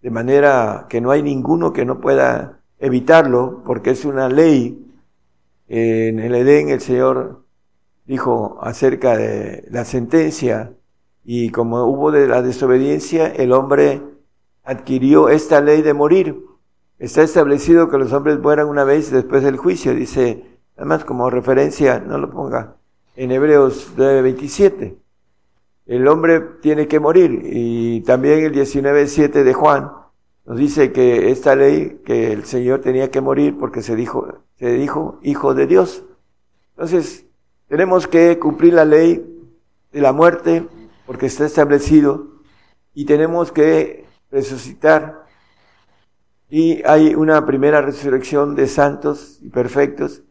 de 0.06 0.12
manera 0.12 0.86
que 0.88 1.00
no 1.00 1.10
hay 1.10 1.20
ninguno 1.20 1.72
que 1.72 1.84
no 1.84 2.00
pueda 2.00 2.60
evitarlo, 2.78 3.64
porque 3.66 3.90
es 3.90 4.04
una 4.04 4.28
ley. 4.28 4.86
En 5.66 6.20
el 6.20 6.32
Edén 6.36 6.68
el 6.68 6.80
Señor 6.80 7.42
dijo 8.04 8.56
acerca 8.62 9.16
de 9.16 9.66
la 9.68 9.84
sentencia 9.84 10.72
y 11.24 11.50
como 11.50 11.82
hubo 11.86 12.12
de 12.12 12.28
la 12.28 12.40
desobediencia, 12.40 13.26
el 13.26 13.50
hombre 13.50 14.00
adquirió 14.62 15.28
esta 15.28 15.60
ley 15.60 15.82
de 15.82 15.92
morir. 15.92 16.40
Está 17.00 17.22
establecido 17.24 17.90
que 17.90 17.98
los 17.98 18.12
hombres 18.12 18.38
mueran 18.38 18.68
una 18.68 18.84
vez 18.84 19.10
después 19.10 19.42
del 19.42 19.56
juicio, 19.56 19.92
dice, 19.92 20.60
además 20.76 21.04
como 21.04 21.30
referencia, 21.30 21.98
no 21.98 22.16
lo 22.16 22.30
ponga, 22.30 22.76
en 23.16 23.32
Hebreos 23.32 23.92
9:27 23.96 24.98
el 25.86 26.08
hombre 26.08 26.40
tiene 26.60 26.88
que 26.88 27.00
morir. 27.00 27.42
Y 27.44 28.00
también 28.02 28.44
el 28.44 28.52
19.7 28.52 29.44
de 29.44 29.54
Juan 29.54 29.92
nos 30.44 30.58
dice 30.58 30.92
que 30.92 31.30
esta 31.30 31.56
ley, 31.56 32.00
que 32.04 32.32
el 32.32 32.44
Señor 32.44 32.80
tenía 32.80 33.10
que 33.10 33.20
morir 33.20 33.56
porque 33.58 33.82
se 33.82 33.96
dijo, 33.96 34.42
se 34.58 34.72
dijo 34.72 35.18
hijo 35.22 35.54
de 35.54 35.66
Dios. 35.66 36.04
Entonces, 36.70 37.26
tenemos 37.68 38.06
que 38.06 38.38
cumplir 38.38 38.74
la 38.74 38.84
ley 38.84 39.24
de 39.92 40.00
la 40.00 40.12
muerte 40.12 40.66
porque 41.06 41.26
está 41.26 41.46
establecido 41.46 42.26
y 42.94 43.06
tenemos 43.06 43.52
que 43.52 44.06
resucitar. 44.30 45.24
Y 46.48 46.82
hay 46.84 47.14
una 47.14 47.44
primera 47.44 47.80
resurrección 47.80 48.54
de 48.54 48.68
santos 48.68 49.38
y 49.42 49.48
perfectos, 49.48 50.22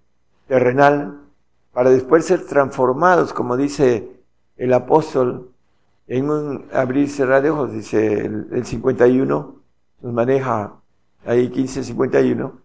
terrenal, 0.48 1.22
para 1.74 1.90
después 1.90 2.26
ser 2.26 2.46
transformados, 2.46 3.34
como 3.34 3.58
dice 3.58 4.15
el 4.58 4.74
apóstol 4.74 5.52
en 6.08 6.30
un 6.30 6.66
abrir 6.72 7.06
y 7.06 7.08
cerrar 7.08 7.42
de 7.42 7.74
dice 7.74 8.26
el, 8.26 8.66
51, 8.66 9.56
nos 10.02 10.14
maneja 10.14 10.76
ahí 11.26 11.50
1551. 11.50 12.62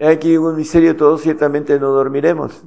Aquí 0.00 0.36
un 0.36 0.56
misterio, 0.56 0.96
todos 0.96 1.22
ciertamente 1.22 1.80
no 1.80 1.88
dormiremos. 1.88 2.64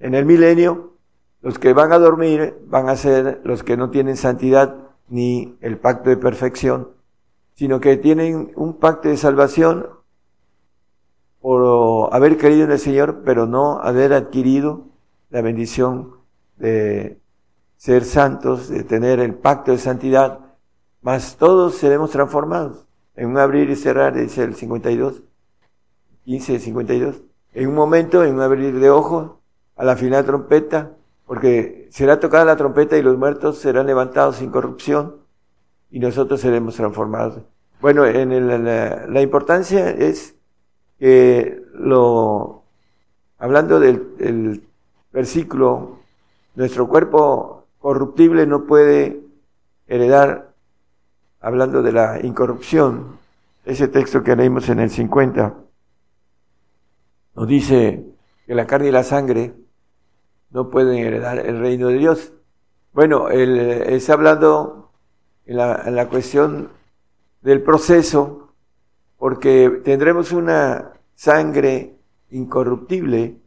En 0.00 0.14
el 0.14 0.24
milenio, 0.24 0.94
los 1.40 1.58
que 1.58 1.72
van 1.72 1.92
a 1.92 1.98
dormir 1.98 2.56
van 2.66 2.88
a 2.88 2.96
ser 2.96 3.40
los 3.44 3.62
que 3.62 3.76
no 3.76 3.90
tienen 3.90 4.16
santidad 4.16 4.76
ni 5.08 5.56
el 5.60 5.78
pacto 5.78 6.10
de 6.10 6.16
perfección, 6.16 6.88
sino 7.54 7.78
que 7.78 7.96
tienen 7.96 8.52
un 8.56 8.78
pacto 8.78 9.08
de 9.08 9.16
salvación 9.16 9.86
por 11.40 12.12
haber 12.12 12.38
creído 12.38 12.64
en 12.64 12.72
el 12.72 12.78
Señor, 12.78 13.22
pero 13.24 13.46
no 13.46 13.78
haber 13.80 14.14
adquirido 14.14 14.86
la 15.30 15.42
bendición 15.42 16.14
de 16.56 17.20
ser 17.84 18.06
santos, 18.06 18.70
de 18.70 18.82
tener 18.82 19.20
el 19.20 19.34
pacto 19.34 19.70
de 19.70 19.76
santidad, 19.76 20.38
mas 21.02 21.36
todos 21.36 21.74
seremos 21.74 22.08
transformados. 22.10 22.86
En 23.14 23.28
un 23.28 23.36
abrir 23.36 23.68
y 23.68 23.76
cerrar, 23.76 24.14
dice 24.14 24.42
el 24.42 24.54
52, 24.54 25.20
15, 26.24 26.60
52. 26.60 27.20
En 27.52 27.68
un 27.68 27.74
momento, 27.74 28.24
en 28.24 28.36
un 28.36 28.40
abrir 28.40 28.80
de 28.80 28.88
ojos, 28.88 29.32
a 29.76 29.84
la 29.84 29.96
final 29.96 30.24
trompeta, 30.24 30.92
porque 31.26 31.86
será 31.90 32.20
tocada 32.20 32.46
la 32.46 32.56
trompeta 32.56 32.96
y 32.96 33.02
los 33.02 33.18
muertos 33.18 33.58
serán 33.58 33.86
levantados 33.86 34.36
sin 34.36 34.48
corrupción 34.48 35.16
y 35.90 35.98
nosotros 35.98 36.40
seremos 36.40 36.76
transformados. 36.76 37.42
Bueno, 37.82 38.06
en 38.06 38.32
el, 38.32 38.64
la, 38.64 39.06
la, 39.06 39.20
importancia 39.20 39.90
es 39.90 40.34
que 40.98 41.60
lo, 41.74 42.62
hablando 43.38 43.78
del, 43.78 44.16
del 44.16 44.62
versículo, 45.12 45.98
nuestro 46.54 46.88
cuerpo 46.88 47.63
corruptible 47.84 48.46
no 48.46 48.64
puede 48.64 49.20
heredar, 49.86 50.54
hablando 51.38 51.82
de 51.82 51.92
la 51.92 52.18
incorrupción, 52.24 53.18
ese 53.66 53.88
texto 53.88 54.22
que 54.22 54.34
leímos 54.34 54.70
en 54.70 54.78
el 54.80 54.88
50, 54.88 55.54
nos 57.34 57.46
dice 57.46 58.06
que 58.46 58.54
la 58.54 58.66
carne 58.66 58.88
y 58.88 58.90
la 58.90 59.02
sangre 59.02 59.52
no 60.48 60.70
pueden 60.70 60.96
heredar 60.96 61.38
el 61.38 61.60
reino 61.60 61.88
de 61.88 61.98
Dios. 61.98 62.32
Bueno, 62.94 63.28
él 63.28 63.58
está 63.58 64.14
hablando 64.14 64.90
en 65.44 65.58
la, 65.58 66.08
cuestión 66.08 66.70
del 67.42 67.60
proceso, 67.62 68.54
porque 69.18 69.82
tendremos 69.84 70.32
una 70.32 70.92
sangre 71.14 71.98
incorruptible, 72.30 73.42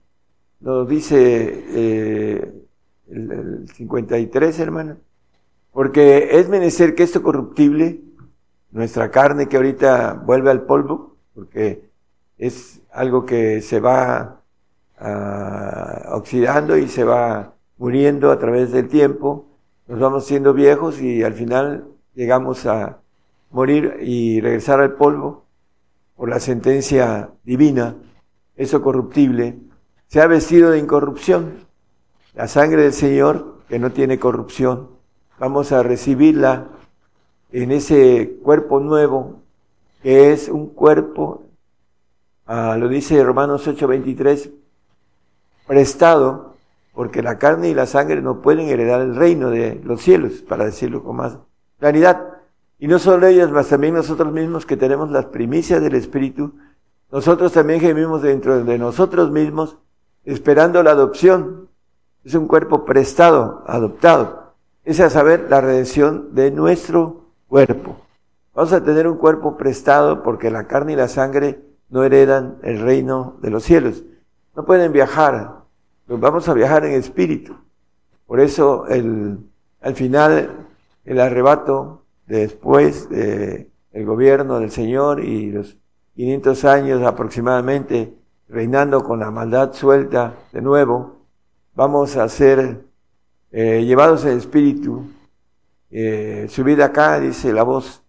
nos 0.60 0.88
dice 0.88 1.66
eh, 1.70 2.67
el, 3.10 3.32
el 3.32 3.70
53, 3.70 4.60
hermano, 4.60 4.98
porque 5.72 6.40
es 6.40 6.50
menester 6.50 6.96
que 6.96 7.04
esto 7.04 7.22
corruptible, 7.22 8.02
nuestra 8.72 9.12
carne 9.12 9.48
que 9.48 9.58
ahorita 9.58 10.14
vuelve 10.26 10.52
al 10.52 10.64
polvo, 10.64 11.18
porque 11.34 11.90
es 12.38 12.82
algo 12.92 13.26
que 13.26 13.62
se 13.62 13.80
va 13.80 14.42
uh, 15.00 16.16
oxidando 16.16 16.78
y 16.78 16.88
se 16.88 17.04
va 17.04 17.54
muriendo 17.78 18.32
a 18.32 18.40
través 18.40 18.72
del 18.72 18.88
tiempo, 18.88 19.46
nos 19.88 20.00
vamos 20.00 20.26
siendo 20.26 20.54
viejos 20.54 21.02
y 21.02 21.24
al 21.24 21.34
final 21.34 21.88
llegamos 22.14 22.66
a 22.66 23.00
morir 23.52 23.98
y 24.02 24.42
regresar 24.42 24.82
al 24.82 24.96
polvo 24.96 25.46
por 26.16 26.30
la 26.30 26.40
sentencia 26.40 27.30
divina, 27.44 27.96
eso 28.56 28.82
corruptible, 28.82 29.60
se 30.08 30.22
ha 30.22 30.28
vestido 30.28 30.72
de 30.72 30.80
incorrupción. 30.80 31.67
La 32.38 32.48
sangre 32.48 32.84
del 32.84 32.94
Señor, 32.94 33.56
que 33.68 33.80
no 33.80 33.92
tiene 33.92 34.20
corrupción, 34.20 34.90
vamos 35.40 35.72
a 35.72 35.82
recibirla 35.82 36.68
en 37.52 37.72
ese 37.72 38.38
cuerpo 38.44 38.80
nuevo, 38.80 39.40
que 40.04 40.32
es 40.32 40.48
un 40.48 40.68
cuerpo, 40.68 41.46
ah, 42.46 42.78
lo 42.78 42.90
dice 42.90 43.24
Romanos 43.24 43.68
8:23, 43.68 44.52
prestado, 45.66 46.54
porque 46.94 47.24
la 47.24 47.40
carne 47.40 47.70
y 47.70 47.74
la 47.74 47.88
sangre 47.88 48.22
no 48.22 48.40
pueden 48.44 48.70
heredar 48.70 49.02
el 49.02 49.16
reino 49.16 49.50
de 49.50 49.82
los 49.84 50.04
cielos, 50.04 50.44
para 50.48 50.64
decirlo 50.64 51.04
con 51.04 51.16
más 51.16 51.40
claridad. 51.80 52.24
Y 52.78 52.86
no 52.88 53.00
solo 53.00 53.26
ellos, 53.26 53.50
mas 53.50 53.70
también 53.70 53.96
nosotros 53.96 54.32
mismos 54.32 54.68
que 54.68 54.78
tenemos 54.78 55.10
las 55.10 55.26
primicias 55.26 55.82
del 55.82 55.96
Espíritu, 55.96 56.54
nosotros 57.12 57.52
también 57.52 57.80
gemimos 57.80 58.22
dentro 58.22 58.64
de 58.64 58.78
nosotros 58.78 59.32
mismos, 59.32 59.80
esperando 60.24 60.84
la 60.84 60.92
adopción. 60.92 61.68
Es 62.28 62.36
un 62.36 62.46
cuerpo 62.46 62.84
prestado, 62.84 63.64
adoptado. 63.68 64.52
Es 64.84 65.00
a 65.00 65.10
saber, 65.10 65.48
la 65.50 65.62
redención 65.62 66.36
de 66.36 66.52
nuestro 66.52 67.22
cuerpo. 67.48 67.96
Vamos 68.54 68.74
a 68.74 68.84
tener 68.84 69.08
un 69.08 69.16
cuerpo 69.16 69.56
prestado 69.56 70.24
porque 70.24 70.52
la 70.52 70.68
carne 70.68 70.92
y 70.92 70.96
la 70.98 71.08
sangre 71.08 71.62
no 71.88 72.04
heredan 72.04 72.58
el 72.64 72.82
reino 72.82 73.38
de 73.42 73.50
los 73.50 73.64
cielos. 73.64 74.04
No 74.58 74.66
pueden 74.66 74.92
viajar, 74.92 75.62
vamos 76.08 76.50
a 76.50 76.54
viajar 76.54 76.84
en 76.84 76.96
espíritu. 76.96 77.56
Por 78.26 78.42
eso 78.42 78.88
el, 78.88 79.40
al 79.80 79.96
final 79.96 80.68
el 81.06 81.22
arrebato 81.22 82.04
después 82.26 83.08
del 83.10 83.70
gobierno 84.06 84.60
del 84.60 84.72
Señor 84.72 85.24
y 85.24 85.54
los 85.54 85.78
500 86.18 86.66
años 86.66 87.04
aproximadamente 87.04 88.14
reinando 88.50 89.06
con 89.06 89.22
la 89.22 89.32
maldad 89.32 89.72
suelta 89.72 90.34
de 90.52 90.62
nuevo, 90.62 91.17
vamos 91.78 92.18
a 92.18 92.28
ser 92.28 92.84
eh, 93.52 93.86
llevados 93.86 94.26
en 94.26 94.40
espíritu. 94.40 95.06
Eh, 95.92 96.48
subida 96.50 96.86
acá, 96.86 97.20
dice 97.20 97.54
la 97.54 97.62
voz, 97.62 98.02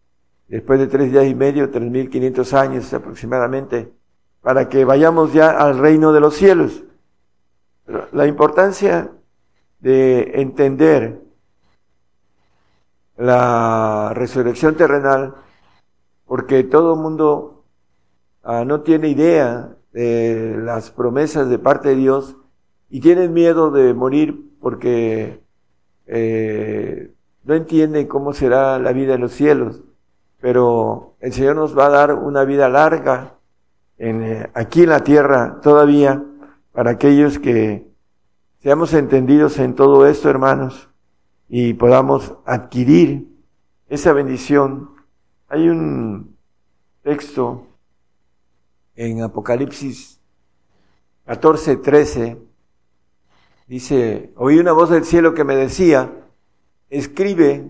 después 0.48 0.80
de 0.80 0.86
tres 0.86 1.12
días 1.12 1.26
y 1.26 1.34
medio, 1.34 1.70
3.500 1.70 2.52
años 2.54 2.94
aproximadamente, 2.94 3.92
para 4.40 4.70
que 4.70 4.86
vayamos 4.86 5.34
ya 5.34 5.50
al 5.50 5.78
reino 5.78 6.12
de 6.14 6.20
los 6.20 6.34
cielos. 6.34 6.82
la 8.12 8.26
importancia 8.26 9.10
de 9.80 10.40
entender 10.40 11.22
la 13.18 14.12
resurrección 14.14 14.76
terrenal, 14.76 15.34
porque 16.24 16.64
todo 16.64 16.94
el 16.94 17.00
mundo 17.00 17.64
ah, 18.42 18.64
no 18.64 18.80
tiene 18.80 19.08
idea 19.08 19.76
de 19.92 20.56
las 20.58 20.90
promesas 20.90 21.50
de 21.50 21.58
parte 21.58 21.90
de 21.90 21.96
Dios 21.96 22.36
y 22.90 23.00
tienen 23.00 23.32
miedo 23.32 23.70
de 23.70 23.94
morir 23.94 24.56
porque 24.60 25.40
eh, 26.06 27.12
no 27.44 27.54
entienden 27.54 28.06
cómo 28.06 28.32
será 28.32 28.78
la 28.78 28.92
vida 28.92 29.14
en 29.14 29.20
los 29.20 29.32
cielos. 29.32 29.82
Pero 30.40 31.14
el 31.20 31.32
Señor 31.32 31.56
nos 31.56 31.76
va 31.76 31.86
a 31.86 31.90
dar 31.90 32.14
una 32.14 32.44
vida 32.44 32.68
larga 32.68 33.34
en, 33.98 34.22
eh, 34.22 34.50
aquí 34.54 34.82
en 34.82 34.90
la 34.90 35.00
tierra 35.00 35.60
todavía 35.62 36.24
para 36.72 36.92
aquellos 36.92 37.38
que 37.38 37.88
seamos 38.60 38.94
entendidos 38.94 39.58
en 39.58 39.74
todo 39.74 40.06
esto, 40.06 40.30
hermanos 40.30 40.88
y 41.48 41.74
podamos 41.74 42.34
adquirir 42.44 43.26
esa 43.88 44.12
bendición. 44.12 44.90
Hay 45.48 45.68
un 45.68 46.36
texto 47.02 47.66
en 48.94 49.22
Apocalipsis 49.22 50.20
14, 51.24 51.76
13, 51.76 52.38
dice, 53.68 54.32
oí 54.36 54.58
una 54.58 54.72
voz 54.72 54.90
del 54.90 55.04
cielo 55.04 55.34
que 55.34 55.44
me 55.44 55.54
decía, 55.54 56.10
escribe, 56.90 57.66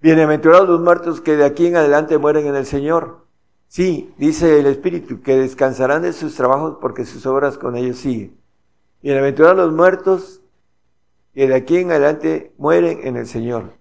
bienaventurados 0.00 0.68
los 0.68 0.80
muertos 0.80 1.20
que 1.20 1.36
de 1.36 1.44
aquí 1.44 1.66
en 1.66 1.76
adelante 1.76 2.18
mueren 2.18 2.46
en 2.46 2.56
el 2.56 2.66
Señor. 2.66 3.26
Sí, 3.68 4.12
dice 4.18 4.58
el 4.58 4.66
Espíritu, 4.66 5.22
que 5.22 5.36
descansarán 5.36 6.02
de 6.02 6.12
sus 6.12 6.34
trabajos 6.34 6.78
porque 6.80 7.04
sus 7.04 7.24
obras 7.26 7.56
con 7.56 7.76
ellos 7.76 7.98
siguen. 7.98 8.36
Bienaventurados 9.00 9.56
los 9.56 9.72
muertos 9.72 10.40
que 11.34 11.46
de 11.46 11.54
aquí 11.54 11.76
en 11.76 11.92
adelante 11.92 12.52
mueren 12.58 13.06
en 13.06 13.16
el 13.16 13.26
Señor. 13.26 13.74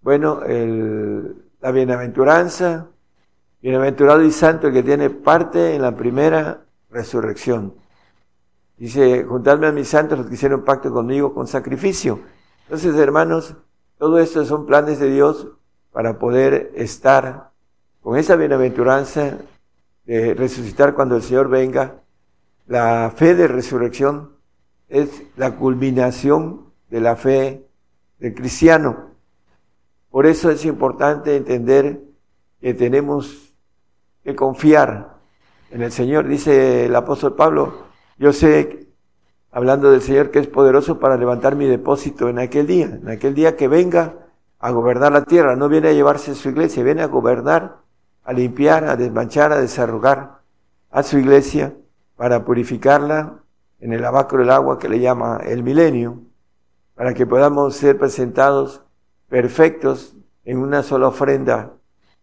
Bueno, 0.00 0.42
el, 0.42 1.36
la 1.60 1.70
bienaventuranza, 1.70 2.88
bienaventurado 3.60 4.24
y 4.24 4.32
santo 4.32 4.66
el 4.66 4.72
que 4.72 4.82
tiene 4.82 5.10
parte 5.10 5.76
en 5.76 5.82
la 5.82 5.94
primera 5.96 6.64
resurrección. 6.90 7.74
Dice, 8.82 9.22
juntadme 9.22 9.68
a 9.68 9.72
mis 9.72 9.86
santos 9.86 10.18
los 10.18 10.26
que 10.26 10.34
hicieron 10.34 10.64
pacto 10.64 10.92
conmigo 10.92 11.32
con 11.32 11.46
sacrificio. 11.46 12.18
Entonces, 12.64 12.96
hermanos, 12.96 13.54
todo 13.96 14.18
esto 14.18 14.44
son 14.44 14.66
planes 14.66 14.98
de 14.98 15.08
Dios 15.08 15.46
para 15.92 16.18
poder 16.18 16.72
estar 16.74 17.52
con 18.00 18.18
esa 18.18 18.34
bienaventuranza 18.34 19.38
de 20.04 20.34
resucitar 20.34 20.94
cuando 20.94 21.14
el 21.14 21.22
Señor 21.22 21.48
venga. 21.48 22.02
La 22.66 23.12
fe 23.14 23.36
de 23.36 23.46
resurrección 23.46 24.32
es 24.88 25.22
la 25.36 25.54
culminación 25.54 26.72
de 26.90 27.00
la 27.00 27.14
fe 27.14 27.64
del 28.18 28.34
cristiano. 28.34 29.10
Por 30.10 30.26
eso 30.26 30.50
es 30.50 30.64
importante 30.64 31.36
entender 31.36 32.00
que 32.60 32.74
tenemos 32.74 33.54
que 34.24 34.34
confiar 34.34 35.18
en 35.70 35.82
el 35.82 35.92
Señor. 35.92 36.26
Dice 36.26 36.86
el 36.86 36.96
apóstol 36.96 37.36
Pablo, 37.36 37.91
yo 38.22 38.32
sé, 38.32 38.86
hablando 39.50 39.90
del 39.90 40.00
Señor, 40.00 40.30
que 40.30 40.38
es 40.38 40.46
poderoso 40.46 41.00
para 41.00 41.16
levantar 41.16 41.56
mi 41.56 41.66
depósito 41.66 42.28
en 42.28 42.38
aquel 42.38 42.68
día, 42.68 42.86
en 42.86 43.08
aquel 43.08 43.34
día 43.34 43.56
que 43.56 43.66
venga 43.66 44.14
a 44.60 44.70
gobernar 44.70 45.10
la 45.10 45.24
tierra. 45.24 45.56
No 45.56 45.68
viene 45.68 45.88
a 45.88 45.92
llevarse 45.92 46.36
su 46.36 46.50
iglesia, 46.50 46.84
viene 46.84 47.02
a 47.02 47.08
gobernar, 47.08 47.78
a 48.22 48.32
limpiar, 48.32 48.84
a 48.84 48.94
desmanchar, 48.94 49.50
a 49.50 49.60
desarrugar 49.60 50.38
a 50.92 51.02
su 51.02 51.18
iglesia 51.18 51.74
para 52.14 52.44
purificarla 52.44 53.40
en 53.80 53.92
el 53.92 54.04
abacro 54.04 54.38
del 54.38 54.50
agua 54.50 54.78
que 54.78 54.88
le 54.88 55.00
llama 55.00 55.40
el 55.44 55.64
milenio 55.64 56.20
para 56.94 57.14
que 57.14 57.26
podamos 57.26 57.74
ser 57.74 57.98
presentados 57.98 58.82
perfectos 59.28 60.14
en 60.44 60.58
una 60.58 60.84
sola 60.84 61.08
ofrenda 61.08 61.72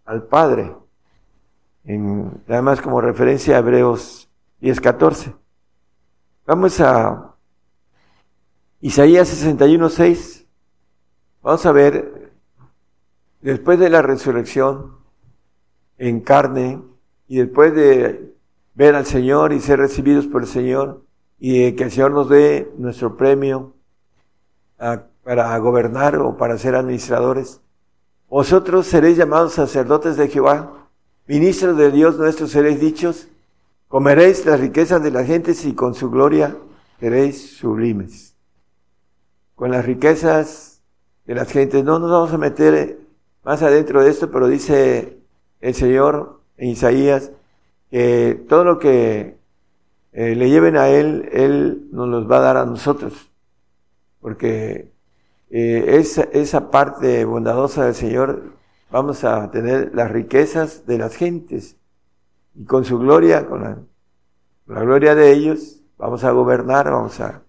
al 0.06 0.24
Padre. 0.24 0.74
En, 1.84 2.42
además 2.48 2.80
como 2.80 3.02
referencia 3.02 3.58
a 3.58 3.60
Hebreos 3.60 4.30
10:14. 4.62 5.36
Vamos 6.50 6.82
a 6.82 7.36
Isaías 8.82 9.28
61:6. 9.28 10.48
Vamos 11.44 11.64
a 11.64 11.72
ver, 11.72 12.32
después 13.40 13.78
de 13.78 13.92
la 13.92 14.02
resurrección 14.02 14.98
en 16.00 16.22
carne 16.22 16.82
y 17.28 17.38
después 17.38 17.76
de 17.76 18.34
ver 18.74 18.96
al 18.96 19.06
Señor 19.06 19.54
y 19.54 19.60
ser 19.60 19.78
recibidos 19.78 20.26
por 20.26 20.42
el 20.42 20.48
Señor 20.48 21.06
y 21.38 21.74
que 21.74 21.84
el 21.84 21.92
Señor 21.92 22.14
nos 22.14 22.30
dé 22.30 22.74
nuestro 22.80 23.16
premio 23.16 23.76
para 25.24 25.56
gobernar 25.60 26.16
o 26.16 26.36
para 26.36 26.58
ser 26.58 26.74
administradores. 26.74 27.62
Vosotros 28.28 28.88
seréis 28.88 29.18
llamados 29.18 29.54
sacerdotes 29.54 30.18
de 30.18 30.30
Jehová, 30.30 30.88
ministros 31.28 31.78
de 31.78 31.92
Dios 31.92 32.18
nuestro 32.18 32.48
seréis 32.48 32.80
dichos, 32.80 33.28
comeréis 33.90 34.46
las 34.46 34.60
riquezas 34.60 35.04
de 35.04 35.12
las 35.12 35.26
gentes 35.26 35.66
y 35.66 35.74
con 35.74 35.96
su 35.96 36.10
gloria 36.10 36.56
seréis 37.00 37.58
sublimes. 37.58 38.36
Con 39.56 39.72
las 39.72 39.84
riquezas 39.84 40.82
de 41.26 41.36
las 41.36 41.52
gentes, 41.52 41.84
no 41.84 42.00
nos 42.00 42.12
vamos 42.12 42.32
a 42.32 42.38
meter 42.38 43.00
más 43.44 43.62
adentro 43.64 44.04
de 44.04 44.12
esto, 44.12 44.32
pero 44.32 44.48
dice 44.48 45.18
el 45.60 45.74
Señor 45.74 46.40
en 46.58 46.70
Isaías 46.70 47.32
que 47.90 48.46
todo 48.48 48.64
lo 48.64 48.78
que 48.78 49.38
eh, 50.14 50.36
le 50.36 50.50
lleven 50.50 50.78
a 50.78 50.90
Él, 50.90 51.28
Él 51.32 51.88
nos 51.92 52.08
los 52.08 52.30
va 52.30 52.38
a 52.38 52.42
dar 52.42 52.58
a 52.58 52.66
nosotros. 52.66 53.32
Porque 54.22 54.92
eh, 55.50 55.96
esa, 55.98 56.24
esa 56.32 56.70
parte 56.70 57.26
bondadosa 57.26 57.86
del 57.86 57.96
Señor 57.96 58.54
vamos 58.92 59.24
a 59.24 59.50
tener 59.50 59.96
las 59.96 60.12
riquezas 60.12 60.86
de 60.86 61.00
las 61.00 61.16
gentes 61.16 61.79
y 62.60 62.66
con 62.66 62.84
su 62.84 63.00
gloria, 63.00 63.48
con 63.48 63.88
la 64.68 64.82
gloria 64.82 65.16
de 65.16 65.32
ellos, 65.32 65.82
vamos 65.98 66.26
a 66.26 66.32
gobernar, 66.32 66.92
vamos 66.92 67.18
a 67.22 67.42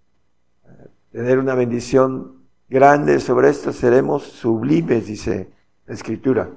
tener 1.10 1.40
una 1.40 1.56
bendición 1.56 2.44
grande 2.68 3.18
sobre 3.18 3.48
esto, 3.48 3.72
seremos 3.72 4.22
sublimes, 4.22 5.06
dice 5.06 5.50
la 5.86 5.94
Escritura. 5.94 6.48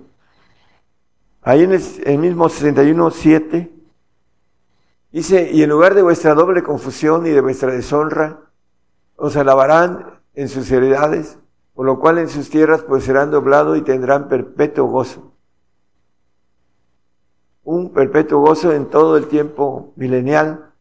Ahí 1.41 1.63
en 1.63 1.71
el, 1.71 2.19
mismo 2.19 2.47
61, 2.47 3.09
7, 3.09 3.73
dice, 5.11 5.49
y 5.51 5.63
en 5.63 5.69
lugar 5.71 5.95
de 5.95 6.03
vuestra 6.03 6.35
doble 6.35 6.61
confusión 6.61 7.25
y 7.25 7.31
de 7.31 7.41
vuestra 7.41 7.71
deshonra, 7.71 8.39
os 9.15 9.35
alabarán 9.35 10.19
en 10.35 10.47
sus 10.47 10.71
heredades, 10.71 11.39
por 11.73 11.87
lo 11.87 11.99
cual 11.99 12.19
en 12.19 12.29
sus 12.29 12.51
tierras 12.51 12.83
pues 12.83 13.03
serán 13.03 13.31
doblados 13.31 13.79
y 13.79 13.81
tendrán 13.81 14.27
perpetuo 14.27 14.85
gozo. 14.85 15.32
Un 17.63 17.93
perpetuo 17.93 18.39
gozo 18.41 18.73
en 18.73 18.89
todo 18.89 19.15
el 19.17 19.27
tiempo 19.27 19.93
milenial. 19.95 20.73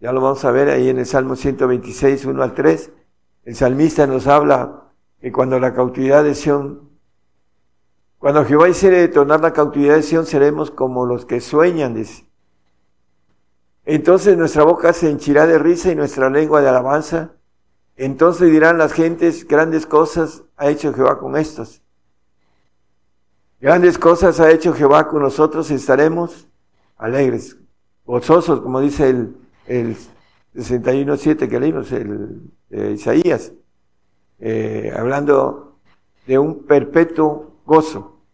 Ya 0.00 0.12
lo 0.12 0.20
vamos 0.20 0.44
a 0.44 0.50
ver 0.52 0.68
ahí 0.68 0.88
en 0.88 0.98
el 0.98 1.06
Salmo 1.06 1.36
126, 1.36 2.24
1 2.24 2.42
al 2.42 2.54
3. 2.54 2.92
El 3.44 3.56
salmista 3.56 4.06
nos 4.06 4.26
habla 4.28 4.84
que 5.20 5.32
cuando 5.32 5.58
la 5.58 5.74
cautividad 5.74 6.22
de 6.22 6.34
Sion, 6.34 6.90
cuando 8.18 8.44
Jehová 8.44 8.68
hiciere 8.68 9.08
tornar 9.08 9.40
la 9.40 9.52
cautividad 9.52 9.96
de 9.96 10.02
Sion, 10.02 10.26
seremos 10.26 10.70
como 10.70 11.06
los 11.06 11.24
que 11.24 11.40
sueñan, 11.40 11.94
dice. 11.94 12.24
Entonces 13.84 14.36
nuestra 14.36 14.62
boca 14.62 14.92
se 14.92 15.10
henchirá 15.10 15.46
de 15.46 15.58
risa 15.58 15.90
y 15.90 15.96
nuestra 15.96 16.30
lengua 16.30 16.60
de 16.60 16.68
alabanza. 16.68 17.32
Entonces 17.96 18.50
dirán 18.50 18.78
las 18.78 18.92
gentes, 18.92 19.46
grandes 19.46 19.86
cosas 19.86 20.44
ha 20.56 20.68
hecho 20.68 20.94
Jehová 20.94 21.18
con 21.18 21.36
estos. 21.36 21.81
Grandes 23.62 23.96
cosas 23.96 24.40
ha 24.40 24.50
hecho 24.50 24.72
Jehová 24.72 25.06
con 25.06 25.22
nosotros 25.22 25.70
estaremos 25.70 26.48
alegres, 26.96 27.56
gozosos, 28.04 28.60
como 28.60 28.80
dice 28.80 29.10
el, 29.10 29.36
el 29.68 29.96
61.7 30.56 31.48
que 31.48 31.60
leímos, 31.60 31.92
el 31.92 32.50
Isaías, 32.70 33.52
eh, 34.40 34.92
hablando 34.96 35.78
de 36.26 36.40
un 36.40 36.64
perpetuo 36.64 37.60
gozo 37.64 38.24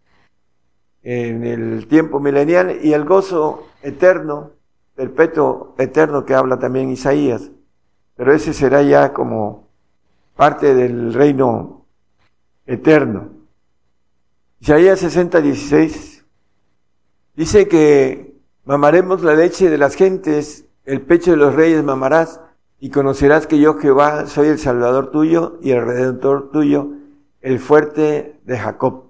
en 1.02 1.44
el 1.44 1.86
tiempo 1.88 2.20
milenial 2.20 2.78
y 2.82 2.94
el 2.94 3.04
gozo 3.04 3.66
eterno, 3.82 4.52
perpetuo 4.94 5.74
eterno 5.76 6.24
que 6.24 6.34
habla 6.34 6.58
también 6.58 6.88
Isaías. 6.88 7.50
Pero 8.16 8.32
ese 8.32 8.54
será 8.54 8.80
ya 8.80 9.12
como 9.12 9.68
parte 10.36 10.74
del 10.74 11.12
reino 11.12 11.84
eterno. 12.64 13.37
Isaías 14.60 14.98
60, 14.98 15.40
16 15.40 16.24
dice 17.36 17.68
que 17.68 18.34
mamaremos 18.64 19.22
la 19.22 19.34
leche 19.34 19.70
de 19.70 19.78
las 19.78 19.94
gentes, 19.94 20.64
el 20.84 21.00
pecho 21.00 21.30
de 21.30 21.36
los 21.36 21.54
reyes 21.54 21.84
mamarás, 21.84 22.40
y 22.80 22.90
conocerás 22.90 23.46
que 23.46 23.60
yo 23.60 23.74
Jehová 23.74 24.26
soy 24.26 24.48
el 24.48 24.58
Salvador 24.58 25.12
tuyo 25.12 25.58
y 25.62 25.70
el 25.70 25.84
Redentor 25.84 26.50
tuyo, 26.50 26.90
el 27.40 27.60
fuerte 27.60 28.40
de 28.44 28.58
Jacob. 28.58 29.04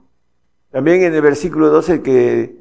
También 0.70 1.02
en 1.02 1.14
el 1.14 1.22
versículo 1.22 1.70
12 1.70 2.02
que 2.02 2.56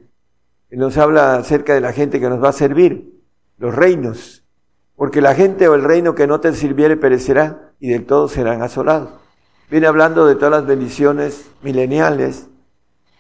nos 0.72 0.98
habla 0.98 1.36
acerca 1.36 1.74
de 1.74 1.82
la 1.82 1.92
gente 1.92 2.22
que 2.22 2.30
nos 2.30 2.42
va 2.42 2.50
a 2.50 2.54
servir, 2.54 3.22
los 3.58 3.76
reinos, 3.76 4.46
porque 4.96 5.22
la 5.22 5.36
gente 5.36 5.68
o 5.68 5.76
el 5.76 5.84
reino 5.84 6.16
que 6.16 6.28
no 6.28 6.40
te 6.40 6.54
sirviere 6.54 6.96
perecerá 6.96 7.74
y 7.82 7.90
del 7.90 8.06
todo 8.06 8.30
serán 8.30 8.62
asolados. 8.62 9.10
Viene 9.70 9.88
hablando 9.88 10.26
de 10.26 10.36
todas 10.36 10.52
las 10.52 10.66
bendiciones 10.66 11.50
mileniales 11.62 12.48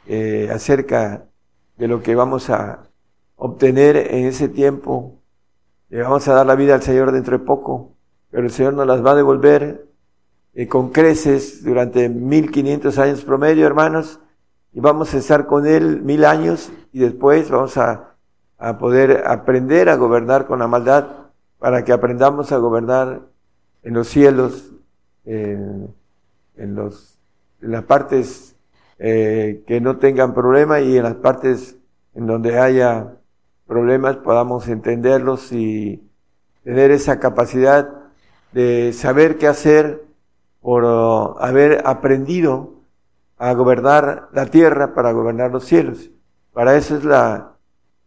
eh, 0.07 0.49
acerca 0.51 1.25
de 1.77 1.87
lo 1.87 2.01
que 2.01 2.15
vamos 2.15 2.49
a 2.49 2.83
obtener 3.35 3.97
en 3.97 4.25
ese 4.25 4.47
tiempo. 4.47 5.19
Le 5.89 6.01
vamos 6.01 6.27
a 6.27 6.33
dar 6.33 6.45
la 6.45 6.55
vida 6.55 6.75
al 6.75 6.81
Señor 6.81 7.11
dentro 7.11 7.37
de 7.37 7.45
poco, 7.45 7.93
pero 8.31 8.43
el 8.43 8.51
Señor 8.51 8.73
nos 8.73 8.87
las 8.87 9.05
va 9.05 9.11
a 9.11 9.15
devolver 9.15 9.85
eh, 10.53 10.67
con 10.67 10.89
creces 10.89 11.63
durante 11.63 12.09
1500 12.09 12.97
años 12.97 13.23
promedio, 13.23 13.65
hermanos, 13.65 14.19
y 14.73 14.79
vamos 14.79 15.13
a 15.13 15.17
estar 15.17 15.45
con 15.45 15.67
Él 15.67 16.01
mil 16.01 16.25
años 16.25 16.71
y 16.91 16.99
después 16.99 17.49
vamos 17.49 17.77
a, 17.77 18.15
a 18.57 18.77
poder 18.77 19.23
aprender 19.27 19.89
a 19.89 19.95
gobernar 19.95 20.47
con 20.47 20.59
la 20.59 20.67
maldad 20.67 21.07
para 21.59 21.83
que 21.83 21.93
aprendamos 21.93 22.51
a 22.51 22.57
gobernar 22.57 23.21
en 23.83 23.93
los 23.93 24.07
cielos, 24.07 24.71
en, 25.25 25.95
los, 26.57 27.17
en 27.61 27.71
las 27.71 27.83
partes 27.83 28.56
eh, 28.99 29.63
que 29.67 29.81
no 29.81 29.97
tengan 29.97 30.33
problema 30.33 30.79
y 30.79 30.97
en 30.97 31.03
las 31.03 31.15
partes 31.15 31.77
en 32.15 32.27
donde 32.27 32.59
haya 32.59 33.15
problemas 33.65 34.17
podamos 34.17 34.67
entenderlos 34.67 35.51
y 35.51 36.03
tener 36.63 36.91
esa 36.91 37.19
capacidad 37.19 37.89
de 38.53 38.93
saber 38.93 39.37
qué 39.37 39.47
hacer 39.47 40.03
por 40.61 40.83
uh, 40.83 41.37
haber 41.39 41.83
aprendido 41.85 42.73
a 43.37 43.53
gobernar 43.53 44.29
la 44.33 44.47
tierra 44.47 44.93
para 44.93 45.11
gobernar 45.11 45.51
los 45.51 45.65
cielos. 45.65 46.09
Para 46.53 46.75
eso 46.75 46.97
es 46.97 47.03
la, 47.03 47.53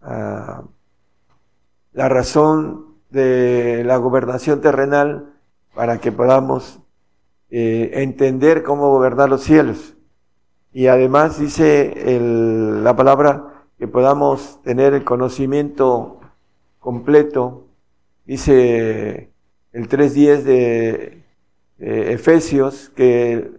uh, 0.03 0.68
la 1.92 2.09
razón 2.09 2.96
de 3.11 3.83
la 3.85 3.96
gobernación 3.96 4.61
terrenal 4.61 5.35
para 5.74 5.98
que 5.98 6.12
podamos 6.12 6.81
eh, 7.50 7.90
entender 7.94 8.62
cómo 8.62 8.90
gobernar 8.90 9.29
los 9.29 9.42
cielos. 9.42 9.96
Y 10.72 10.87
además 10.87 11.38
dice 11.38 12.16
el, 12.16 12.85
la 12.85 12.94
palabra 12.94 13.64
que 13.78 13.88
podamos 13.88 14.62
tener 14.62 14.94
el 14.94 15.04
conocimiento 15.04 16.20
completo. 16.78 17.66
Dice 18.24 19.30
el 19.72 19.88
3.10 19.88 20.42
de 20.42 21.24
Efesios 21.78 22.90
que 22.94 23.50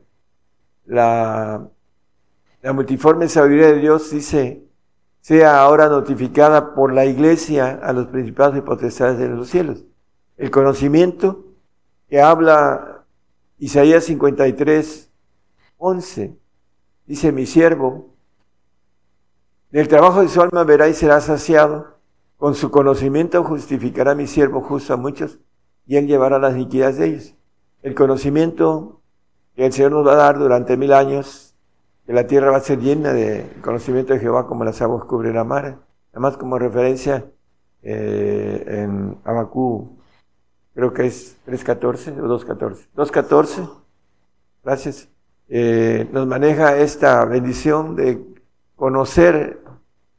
la, 0.85 1.67
la 2.61 2.73
multiforme 2.73 3.27
sabiduría 3.27 3.67
de 3.67 3.79
Dios 3.79 4.11
dice 4.11 4.63
sea 5.21 5.61
ahora 5.61 5.87
notificada 5.87 6.73
por 6.73 6.93
la 6.93 7.05
iglesia 7.05 7.79
a 7.83 7.93
los 7.93 8.07
principados 8.07 8.57
y 8.57 8.61
potestades 8.61 9.19
de 9.19 9.29
los 9.29 9.49
cielos. 9.49 9.85
El 10.37 10.49
conocimiento 10.49 11.45
que 12.09 12.21
habla 12.21 13.05
Isaías 13.59 14.03
53, 14.05 15.11
11, 15.77 16.40
dice 17.11 17.33
mi 17.33 17.45
siervo, 17.45 18.07
del 19.69 19.89
trabajo 19.89 20.21
de 20.21 20.29
su 20.29 20.41
alma 20.41 20.63
verá 20.63 20.87
y 20.87 20.93
será 20.93 21.19
saciado, 21.19 21.97
con 22.37 22.55
su 22.55 22.71
conocimiento 22.71 23.43
justificará 23.43 24.15
mi 24.15 24.27
siervo 24.27 24.61
justo 24.61 24.93
a 24.93 24.97
muchos 24.97 25.37
y 25.85 25.97
él 25.97 26.07
llevará 26.07 26.39
las 26.39 26.53
iniquidades 26.53 26.97
de 26.99 27.07
ellos. 27.07 27.35
El 27.83 27.95
conocimiento 27.95 29.01
que 29.57 29.65
el 29.65 29.73
Señor 29.73 29.91
nos 29.91 30.07
va 30.07 30.13
a 30.13 30.15
dar 30.15 30.39
durante 30.39 30.77
mil 30.77 30.93
años 30.93 31.53
que 32.05 32.13
la 32.13 32.27
tierra 32.27 32.49
va 32.49 32.57
a 32.57 32.61
ser 32.61 32.79
llena 32.79 33.11
de 33.11 33.45
conocimiento 33.61 34.13
de 34.13 34.19
Jehová 34.19 34.47
como 34.47 34.63
las 34.63 34.81
aguas 34.81 35.03
cubren 35.03 35.35
la 35.35 35.43
mar. 35.43 35.79
Además, 36.13 36.37
como 36.37 36.57
referencia 36.59 37.25
eh, 37.83 38.63
en 38.67 39.17
Abacú, 39.25 39.97
creo 40.73 40.93
que 40.93 41.07
es 41.07 41.35
3.14 41.45 42.21
o 42.21 42.39
2.14. 42.39 42.87
2.14, 42.95 43.69
gracias. 44.63 45.10
Eh, 45.53 46.07
nos 46.13 46.25
maneja 46.27 46.77
esta 46.77 47.25
bendición 47.25 47.97
de 47.97 48.23
conocer 48.77 49.59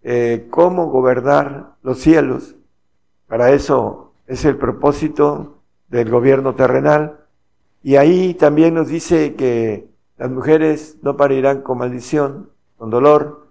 eh, 0.02 0.46
cómo 0.50 0.90
gobernar 0.90 1.76
los 1.82 2.00
cielos. 2.00 2.54
Para 3.28 3.50
eso 3.52 4.12
es 4.26 4.44
el 4.44 4.58
propósito 4.58 5.62
del 5.88 6.10
gobierno 6.10 6.54
terrenal. 6.54 7.20
Y 7.82 7.96
ahí 7.96 8.34
también 8.34 8.74
nos 8.74 8.88
dice 8.88 9.34
que 9.34 9.88
las 10.18 10.30
mujeres 10.30 10.98
no 11.00 11.16
parirán 11.16 11.62
con 11.62 11.78
maldición, 11.78 12.50
con 12.76 12.90
dolor. 12.90 13.48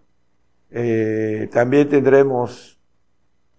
Eh, 0.70 1.50
también 1.52 1.90
tendremos 1.90 2.80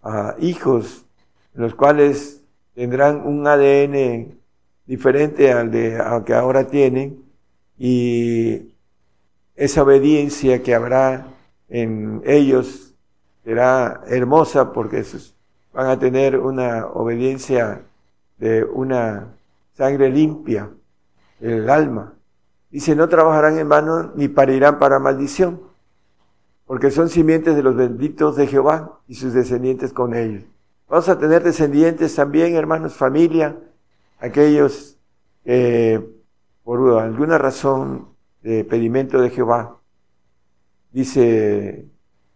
ah, 0.04 0.36
hijos, 0.38 1.06
los 1.54 1.74
cuales 1.74 2.44
tendrán 2.76 3.26
un 3.26 3.44
ADN 3.48 4.38
diferente 4.86 5.52
al 5.52 5.72
de 5.72 5.98
al 5.98 6.22
que 6.22 6.34
ahora 6.34 6.68
tienen 6.68 7.31
y 7.84 8.76
esa 9.56 9.82
obediencia 9.82 10.62
que 10.62 10.72
habrá 10.72 11.26
en 11.68 12.22
ellos 12.24 12.94
será 13.42 14.04
hermosa 14.06 14.72
porque 14.72 15.04
van 15.72 15.88
a 15.88 15.98
tener 15.98 16.38
una 16.38 16.86
obediencia 16.86 17.82
de 18.38 18.62
una 18.62 19.34
sangre 19.76 20.10
limpia, 20.10 20.70
el 21.40 21.68
alma. 21.68 22.14
Dice, 22.70 22.94
no 22.94 23.08
trabajarán 23.08 23.58
en 23.58 23.68
vano 23.68 24.12
ni 24.14 24.28
parirán 24.28 24.78
para 24.78 25.00
maldición, 25.00 25.60
porque 26.66 26.92
son 26.92 27.08
simientes 27.08 27.56
de 27.56 27.64
los 27.64 27.74
benditos 27.74 28.36
de 28.36 28.46
Jehová 28.46 29.00
y 29.08 29.16
sus 29.16 29.32
descendientes 29.32 29.92
con 29.92 30.14
ellos. 30.14 30.44
Vamos 30.88 31.08
a 31.08 31.18
tener 31.18 31.42
descendientes 31.42 32.14
también, 32.14 32.54
hermanos, 32.54 32.94
familia, 32.94 33.56
aquellos 34.20 34.96
que 35.44 36.11
por 36.64 37.00
alguna 37.00 37.38
razón 37.38 38.08
de 38.42 38.64
pedimento 38.64 39.20
de 39.20 39.30
Jehová, 39.30 39.80
dice, 40.92 41.88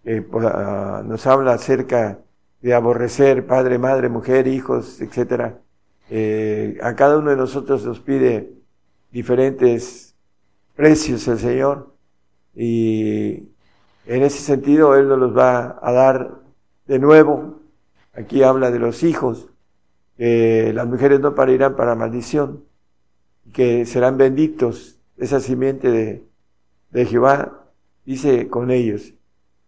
pues, 0.03 0.47
ah, 0.47 1.03
nos 1.05 1.27
habla 1.27 1.55
acerca 1.55 2.21
de 2.63 2.75
aborrecer 2.75 3.47
padre, 3.47 3.79
madre, 3.79 4.09
mujer, 4.09 4.47
hijos, 4.47 5.01
etcétera. 5.01 5.61
Eh, 6.11 6.79
a 6.83 6.95
cada 6.95 7.19
uno 7.19 7.31
de 7.31 7.37
nosotros 7.37 7.85
nos 7.85 8.01
pide 8.01 8.53
diferentes 9.11 10.15
precios 10.75 11.27
el 11.27 11.39
Señor 11.39 11.95
y 12.55 13.51
en 14.07 14.23
ese 14.23 14.39
sentido 14.39 14.95
Él 14.95 15.09
nos 15.09 15.19
los 15.19 15.37
va 15.37 15.79
a 15.83 15.93
dar 15.93 16.41
de 16.87 16.99
nuevo. 16.99 17.61
Aquí 18.15 18.43
habla 18.43 18.71
de 18.71 18.79
los 18.79 19.03
hijos, 19.03 19.49
que 20.17 20.73
las 20.75 20.87
mujeres 20.87 21.21
no 21.21 21.35
parirán 21.35 21.77
para 21.77 21.95
maldición, 21.95 22.65
que 23.53 23.87
serán 23.87 24.19
benditos, 24.19 24.99
esa 25.17 25.41
simiente 25.41 25.91
de, 25.91 26.25
de 26.91 27.07
Jehová, 27.07 27.65
dice 28.05 28.49
con 28.49 28.71
ellos. 28.71 29.15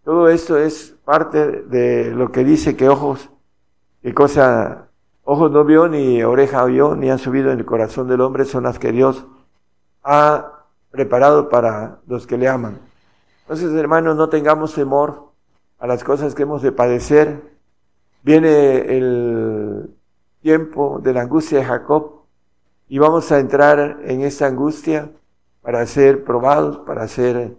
Todo 0.05 0.29
esto 0.29 0.57
es 0.57 0.97
parte 1.05 1.63
de 1.63 2.11
lo 2.13 2.33
que 2.33 2.45
dice 2.45 2.77
que 2.77 2.89
ojos, 2.89 3.31
que 4.03 4.15
cosa, 4.15 4.89
ojos 5.25 5.51
no 5.51 5.65
vio, 5.65 5.89
ni 5.89 6.23
oreja 6.23 6.65
oyó, 6.65 6.97
ni 6.97 7.11
han 7.11 7.19
subido 7.19 7.51
en 7.51 7.59
el 7.59 7.67
corazón 7.67 8.09
del 8.09 8.21
hombre, 8.21 8.45
son 8.45 8.65
las 8.65 8.79
que 8.79 8.93
Dios 8.93 9.27
ha 10.03 10.65
preparado 10.91 11.49
para 11.49 11.99
los 12.07 12.27
que 12.27 12.39
le 12.39 12.49
aman. 12.49 12.79
Entonces, 13.43 13.73
hermanos, 13.75 14.17
no 14.17 14.29
tengamos 14.29 14.75
temor 14.75 15.33
a 15.79 15.87
las 15.87 16.05
cosas 16.05 16.35
que 16.35 16.43
hemos 16.43 16.63
de 16.63 16.73
padecer. 16.73 17.43
Viene 18.23 18.97
el 18.97 19.95
tiempo 20.41 21.01
de 21.03 21.13
la 21.13 21.23
angustia 21.23 21.59
de 21.59 21.65
Jacob 21.65 22.18
y 22.89 22.99
vamos 22.99 23.31
a 23.33 23.39
entrar 23.39 24.01
en 24.05 24.23
esta 24.23 24.47
angustia 24.47 25.11
para 25.63 25.85
ser 25.87 26.25
probados, 26.25 26.79
para 26.79 27.07
ser 27.07 27.57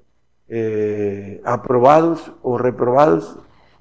eh, 0.47 1.41
aprobados 1.45 2.32
o 2.41 2.57
reprobados. 2.57 3.38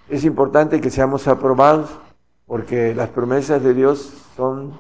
Es 0.09 0.25
importante 0.25 0.81
que 0.81 0.91
seamos 0.91 1.27
aprobados 1.27 1.99
porque 2.47 2.95
las 2.95 3.09
promesas 3.11 3.63
de 3.63 3.75
Dios 3.75 4.13
son 4.37 4.79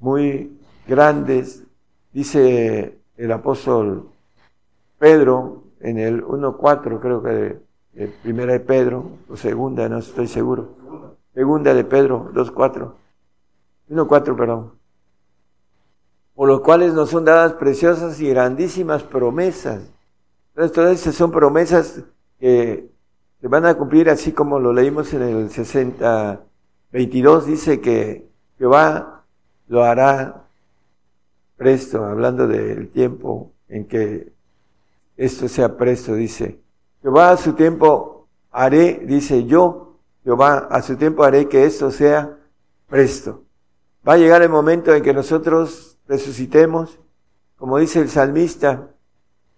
muy 0.00 0.58
grandes. 0.86 1.62
Dice 2.12 2.98
el 3.16 3.32
apóstol 3.32 4.08
Pedro 4.98 5.64
en 5.80 5.98
el 5.98 6.24
1.4, 6.24 7.00
creo 7.00 7.22
que 7.22 7.60
de, 7.92 8.08
primera 8.22 8.52
de 8.52 8.60
Pedro, 8.60 9.10
o 9.28 9.36
segunda, 9.36 9.88
no 9.88 9.98
estoy 9.98 10.26
seguro. 10.26 10.74
Segunda 11.34 11.74
de 11.74 11.84
Pedro 11.84 12.30
2.4. 12.32 12.92
1.4, 13.90 14.36
perdón. 14.36 14.72
Por 16.36 16.46
los 16.46 16.60
cuales 16.60 16.94
nos 16.94 17.10
son 17.10 17.24
dadas 17.24 17.54
preciosas 17.54 18.20
y 18.20 18.28
grandísimas 18.28 19.02
promesas 19.02 19.80
entonces, 20.56 20.74
todas 20.74 20.92
estas 20.94 21.14
son 21.14 21.30
promesas 21.30 22.00
que 22.40 22.88
se 23.42 23.46
van 23.46 23.66
a 23.66 23.74
cumplir 23.74 24.08
así 24.08 24.32
como 24.32 24.58
lo 24.58 24.72
leímos 24.72 25.12
en 25.12 25.20
el 25.20 25.50
60, 25.50 26.40
22, 26.92 27.44
dice 27.44 27.78
que 27.78 28.26
Jehová 28.56 29.26
lo 29.68 29.84
hará 29.84 30.46
presto, 31.58 32.02
hablando 32.02 32.48
del 32.48 32.88
tiempo 32.88 33.52
en 33.68 33.84
que 33.84 34.32
esto 35.18 35.46
sea 35.46 35.76
presto, 35.76 36.14
dice. 36.14 36.58
Jehová 37.02 37.32
a 37.32 37.36
su 37.36 37.52
tiempo 37.52 38.26
haré, 38.50 39.02
dice 39.04 39.44
yo, 39.44 39.98
Jehová 40.24 40.68
a 40.70 40.80
su 40.80 40.96
tiempo 40.96 41.22
haré 41.22 41.50
que 41.50 41.66
esto 41.66 41.90
sea 41.90 42.34
presto. 42.88 43.44
Va 44.08 44.14
a 44.14 44.18
llegar 44.18 44.40
el 44.40 44.48
momento 44.48 44.94
en 44.94 45.02
que 45.02 45.12
nosotros 45.12 45.95
resucitemos, 46.08 46.98
como 47.56 47.78
dice 47.78 48.00
el 48.00 48.08
salmista, 48.08 48.90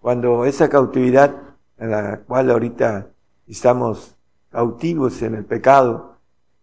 cuando 0.01 0.45
esa 0.45 0.69
cautividad 0.69 1.35
en 1.79 1.91
la 1.91 2.21
cual 2.21 2.51
ahorita 2.51 3.09
estamos 3.47 4.17
cautivos 4.51 5.23
en 5.23 5.35
el 5.35 5.45
pecado, 5.45 6.17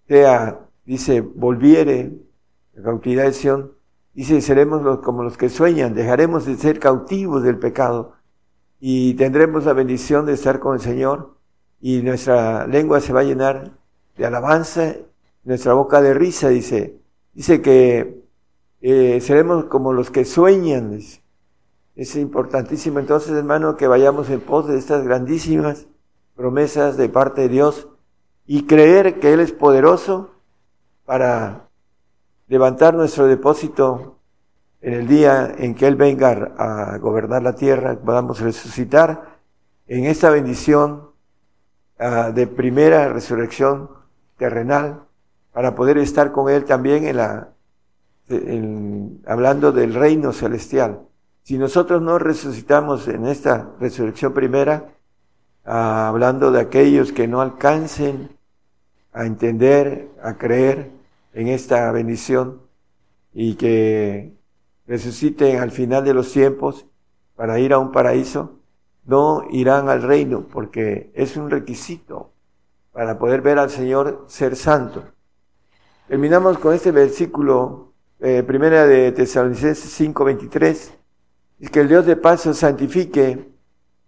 sea, 0.08 0.60
dice, 0.86 1.22
volviere, 1.22 2.14
la 2.74 2.84
cautividad 2.84 3.26
de 3.26 3.34
Sion, 3.34 3.72
dice, 4.14 4.42
seremos 4.42 4.82
los, 4.82 5.00
como 5.00 5.24
los 5.24 5.38
que 5.38 5.50
sueñan, 5.50 5.94
dejaremos 5.94 6.46
de 6.46 6.56
ser 6.56 6.80
cautivos 6.80 7.44
del 7.44 7.58
pecado 7.58 8.14
y 8.80 9.14
tendremos 9.16 9.66
la 9.66 9.74
bendición 9.74 10.26
de 10.26 10.34
estar 10.34 10.60
con 10.60 10.76
el 10.76 10.82
Señor 10.82 11.36
y 11.80 12.02
nuestra 12.02 12.68
lengua 12.68 13.00
se 13.00 13.14
va 13.14 13.22
a 13.22 13.24
llenar 13.24 13.72
de 14.18 14.26
alabanza, 14.26 14.96
nuestra 15.44 15.74
boca 15.74 16.02
de 16.02 16.14
risa, 16.14 16.50
dice. 16.50 17.00
Dice 17.34 17.62
que 17.62 18.25
eh, 18.88 19.20
seremos 19.20 19.66
como 19.66 19.94
los 19.94 20.12
que 20.12 20.26
sueñan. 20.26 21.00
Es 21.96 22.16
importantísimo 22.16 23.00
entonces, 23.00 23.32
hermano, 23.32 23.78
que 23.78 23.88
vayamos 23.88 24.30
en 24.30 24.42
pos 24.42 24.68
de 24.68 24.78
estas 24.78 25.04
grandísimas 25.04 25.88
promesas 26.36 26.96
de 26.96 27.10
parte 27.10 27.42
de 27.42 27.50
Dios 27.50 27.88
y 28.46 28.68
creer 28.68 29.20
que 29.20 29.34
Él 29.34 29.40
es 29.40 29.54
poderoso 29.54 30.36
para 31.04 31.68
levantar 32.48 32.94
nuestro 32.94 33.26
depósito 33.26 34.20
en 34.82 34.94
el 34.94 35.08
día 35.08 35.52
en 35.58 35.74
que 35.74 35.88
Él 35.88 35.96
venga 35.96 36.54
a 36.56 37.00
gobernar 37.00 37.42
la 37.42 37.56
tierra, 37.56 37.98
podamos 37.98 38.40
resucitar 38.40 39.40
en 39.88 40.06
esta 40.06 40.30
bendición 40.30 41.10
ah, 41.98 42.30
de 42.30 42.46
primera 42.46 43.12
resurrección 43.12 43.90
terrenal 44.38 45.06
para 45.54 45.74
poder 45.74 45.98
estar 45.98 46.32
con 46.32 46.52
Él 46.52 46.66
también 46.66 47.08
en 47.08 47.18
la, 47.18 47.55
hablando 49.26 49.72
del 49.72 49.94
reino 49.94 50.32
celestial. 50.32 51.02
Si 51.44 51.58
nosotros 51.58 52.02
no 52.02 52.18
resucitamos 52.18 53.08
en 53.08 53.28
esta 53.28 53.72
resurrección 53.80 54.34
primera, 54.34 54.96
ah, 55.64 56.08
hablando 56.08 56.52
de 56.52 56.62
aquellos 56.62 57.12
que 57.12 57.28
no 57.28 57.42
alcancen 57.42 58.36
a 59.14 59.26
entender, 59.26 60.10
a 60.22 60.38
creer 60.38 60.92
en 61.34 61.48
esta 61.48 61.92
bendición 61.92 62.62
y 63.34 63.56
que 63.56 64.34
resuciten 64.88 65.60
al 65.60 65.72
final 65.72 66.04
de 66.04 66.14
los 66.14 66.32
tiempos 66.32 66.86
para 67.36 67.60
ir 67.60 67.74
a 67.74 67.80
un 67.80 67.92
paraíso, 67.92 68.60
no 69.06 69.44
irán 69.52 69.90
al 69.90 70.02
reino 70.02 70.48
porque 70.48 71.12
es 71.14 71.38
un 71.38 71.50
requisito 71.50 72.32
para 72.92 73.20
poder 73.20 73.42
ver 73.42 73.60
al 73.60 73.70
Señor 73.70 74.26
ser 74.28 74.56
santo. 74.56 75.04
Terminamos 76.08 76.58
con 76.60 76.74
este 76.74 76.92
versículo, 76.92 77.85
eh, 78.28 78.42
primera 78.42 78.88
de 78.88 79.12
Tesalonicenses 79.12 80.02
5:23 80.02 80.94
y 81.60 81.68
que 81.68 81.82
el 81.82 81.88
Dios 81.88 82.08
de 82.08 82.16
paz 82.16 82.48
os 82.48 82.58
santifique 82.58 83.52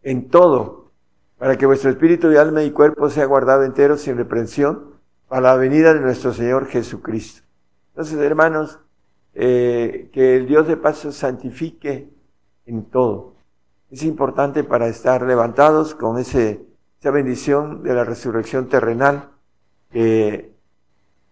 en 0.01 0.29
todo, 0.29 0.91
para 1.37 1.55
que 1.55 1.67
vuestro 1.67 1.91
espíritu 1.91 2.31
y 2.31 2.37
alma 2.37 2.63
y 2.63 2.71
cuerpo 2.71 3.11
sea 3.11 3.25
guardado 3.25 3.63
entero 3.63 3.95
sin 3.95 4.17
reprensión 4.17 4.95
para 5.27 5.41
la 5.41 5.55
venida 5.55 5.93
de 5.93 5.99
nuestro 5.99 6.33
Señor 6.33 6.65
Jesucristo. 6.65 7.43
Entonces, 7.89 8.17
hermanos, 8.17 8.79
eh, 9.35 10.09
que 10.11 10.37
el 10.37 10.47
Dios 10.47 10.67
de 10.67 10.77
paz 10.77 11.05
os 11.05 11.15
santifique 11.15 12.09
en 12.65 12.85
todo. 12.85 13.35
Es 13.91 14.01
importante 14.01 14.63
para 14.63 14.87
estar 14.87 15.21
levantados 15.21 15.93
con 15.93 16.17
ese, 16.17 16.65
esa 16.99 17.11
bendición 17.11 17.83
de 17.83 17.93
la 17.93 18.03
resurrección 18.03 18.67
terrenal, 18.67 19.29
que 19.91 20.53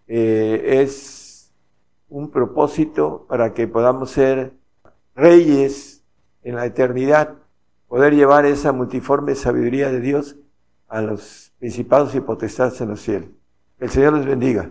eh, 0.06 0.82
es 0.82 1.25
un 2.08 2.30
propósito 2.30 3.26
para 3.28 3.52
que 3.54 3.66
podamos 3.66 4.10
ser 4.10 4.52
reyes 5.14 6.04
en 6.42 6.54
la 6.56 6.66
eternidad, 6.66 7.34
poder 7.88 8.14
llevar 8.14 8.46
esa 8.46 8.72
multiforme 8.72 9.34
sabiduría 9.34 9.90
de 9.90 10.00
Dios 10.00 10.36
a 10.88 11.00
los 11.00 11.52
principados 11.58 12.14
y 12.14 12.20
potestades 12.20 12.80
en 12.80 12.90
los 12.90 13.00
cielos. 13.00 13.30
El 13.78 13.90
Señor 13.90 14.14
les 14.14 14.26
bendiga. 14.26 14.70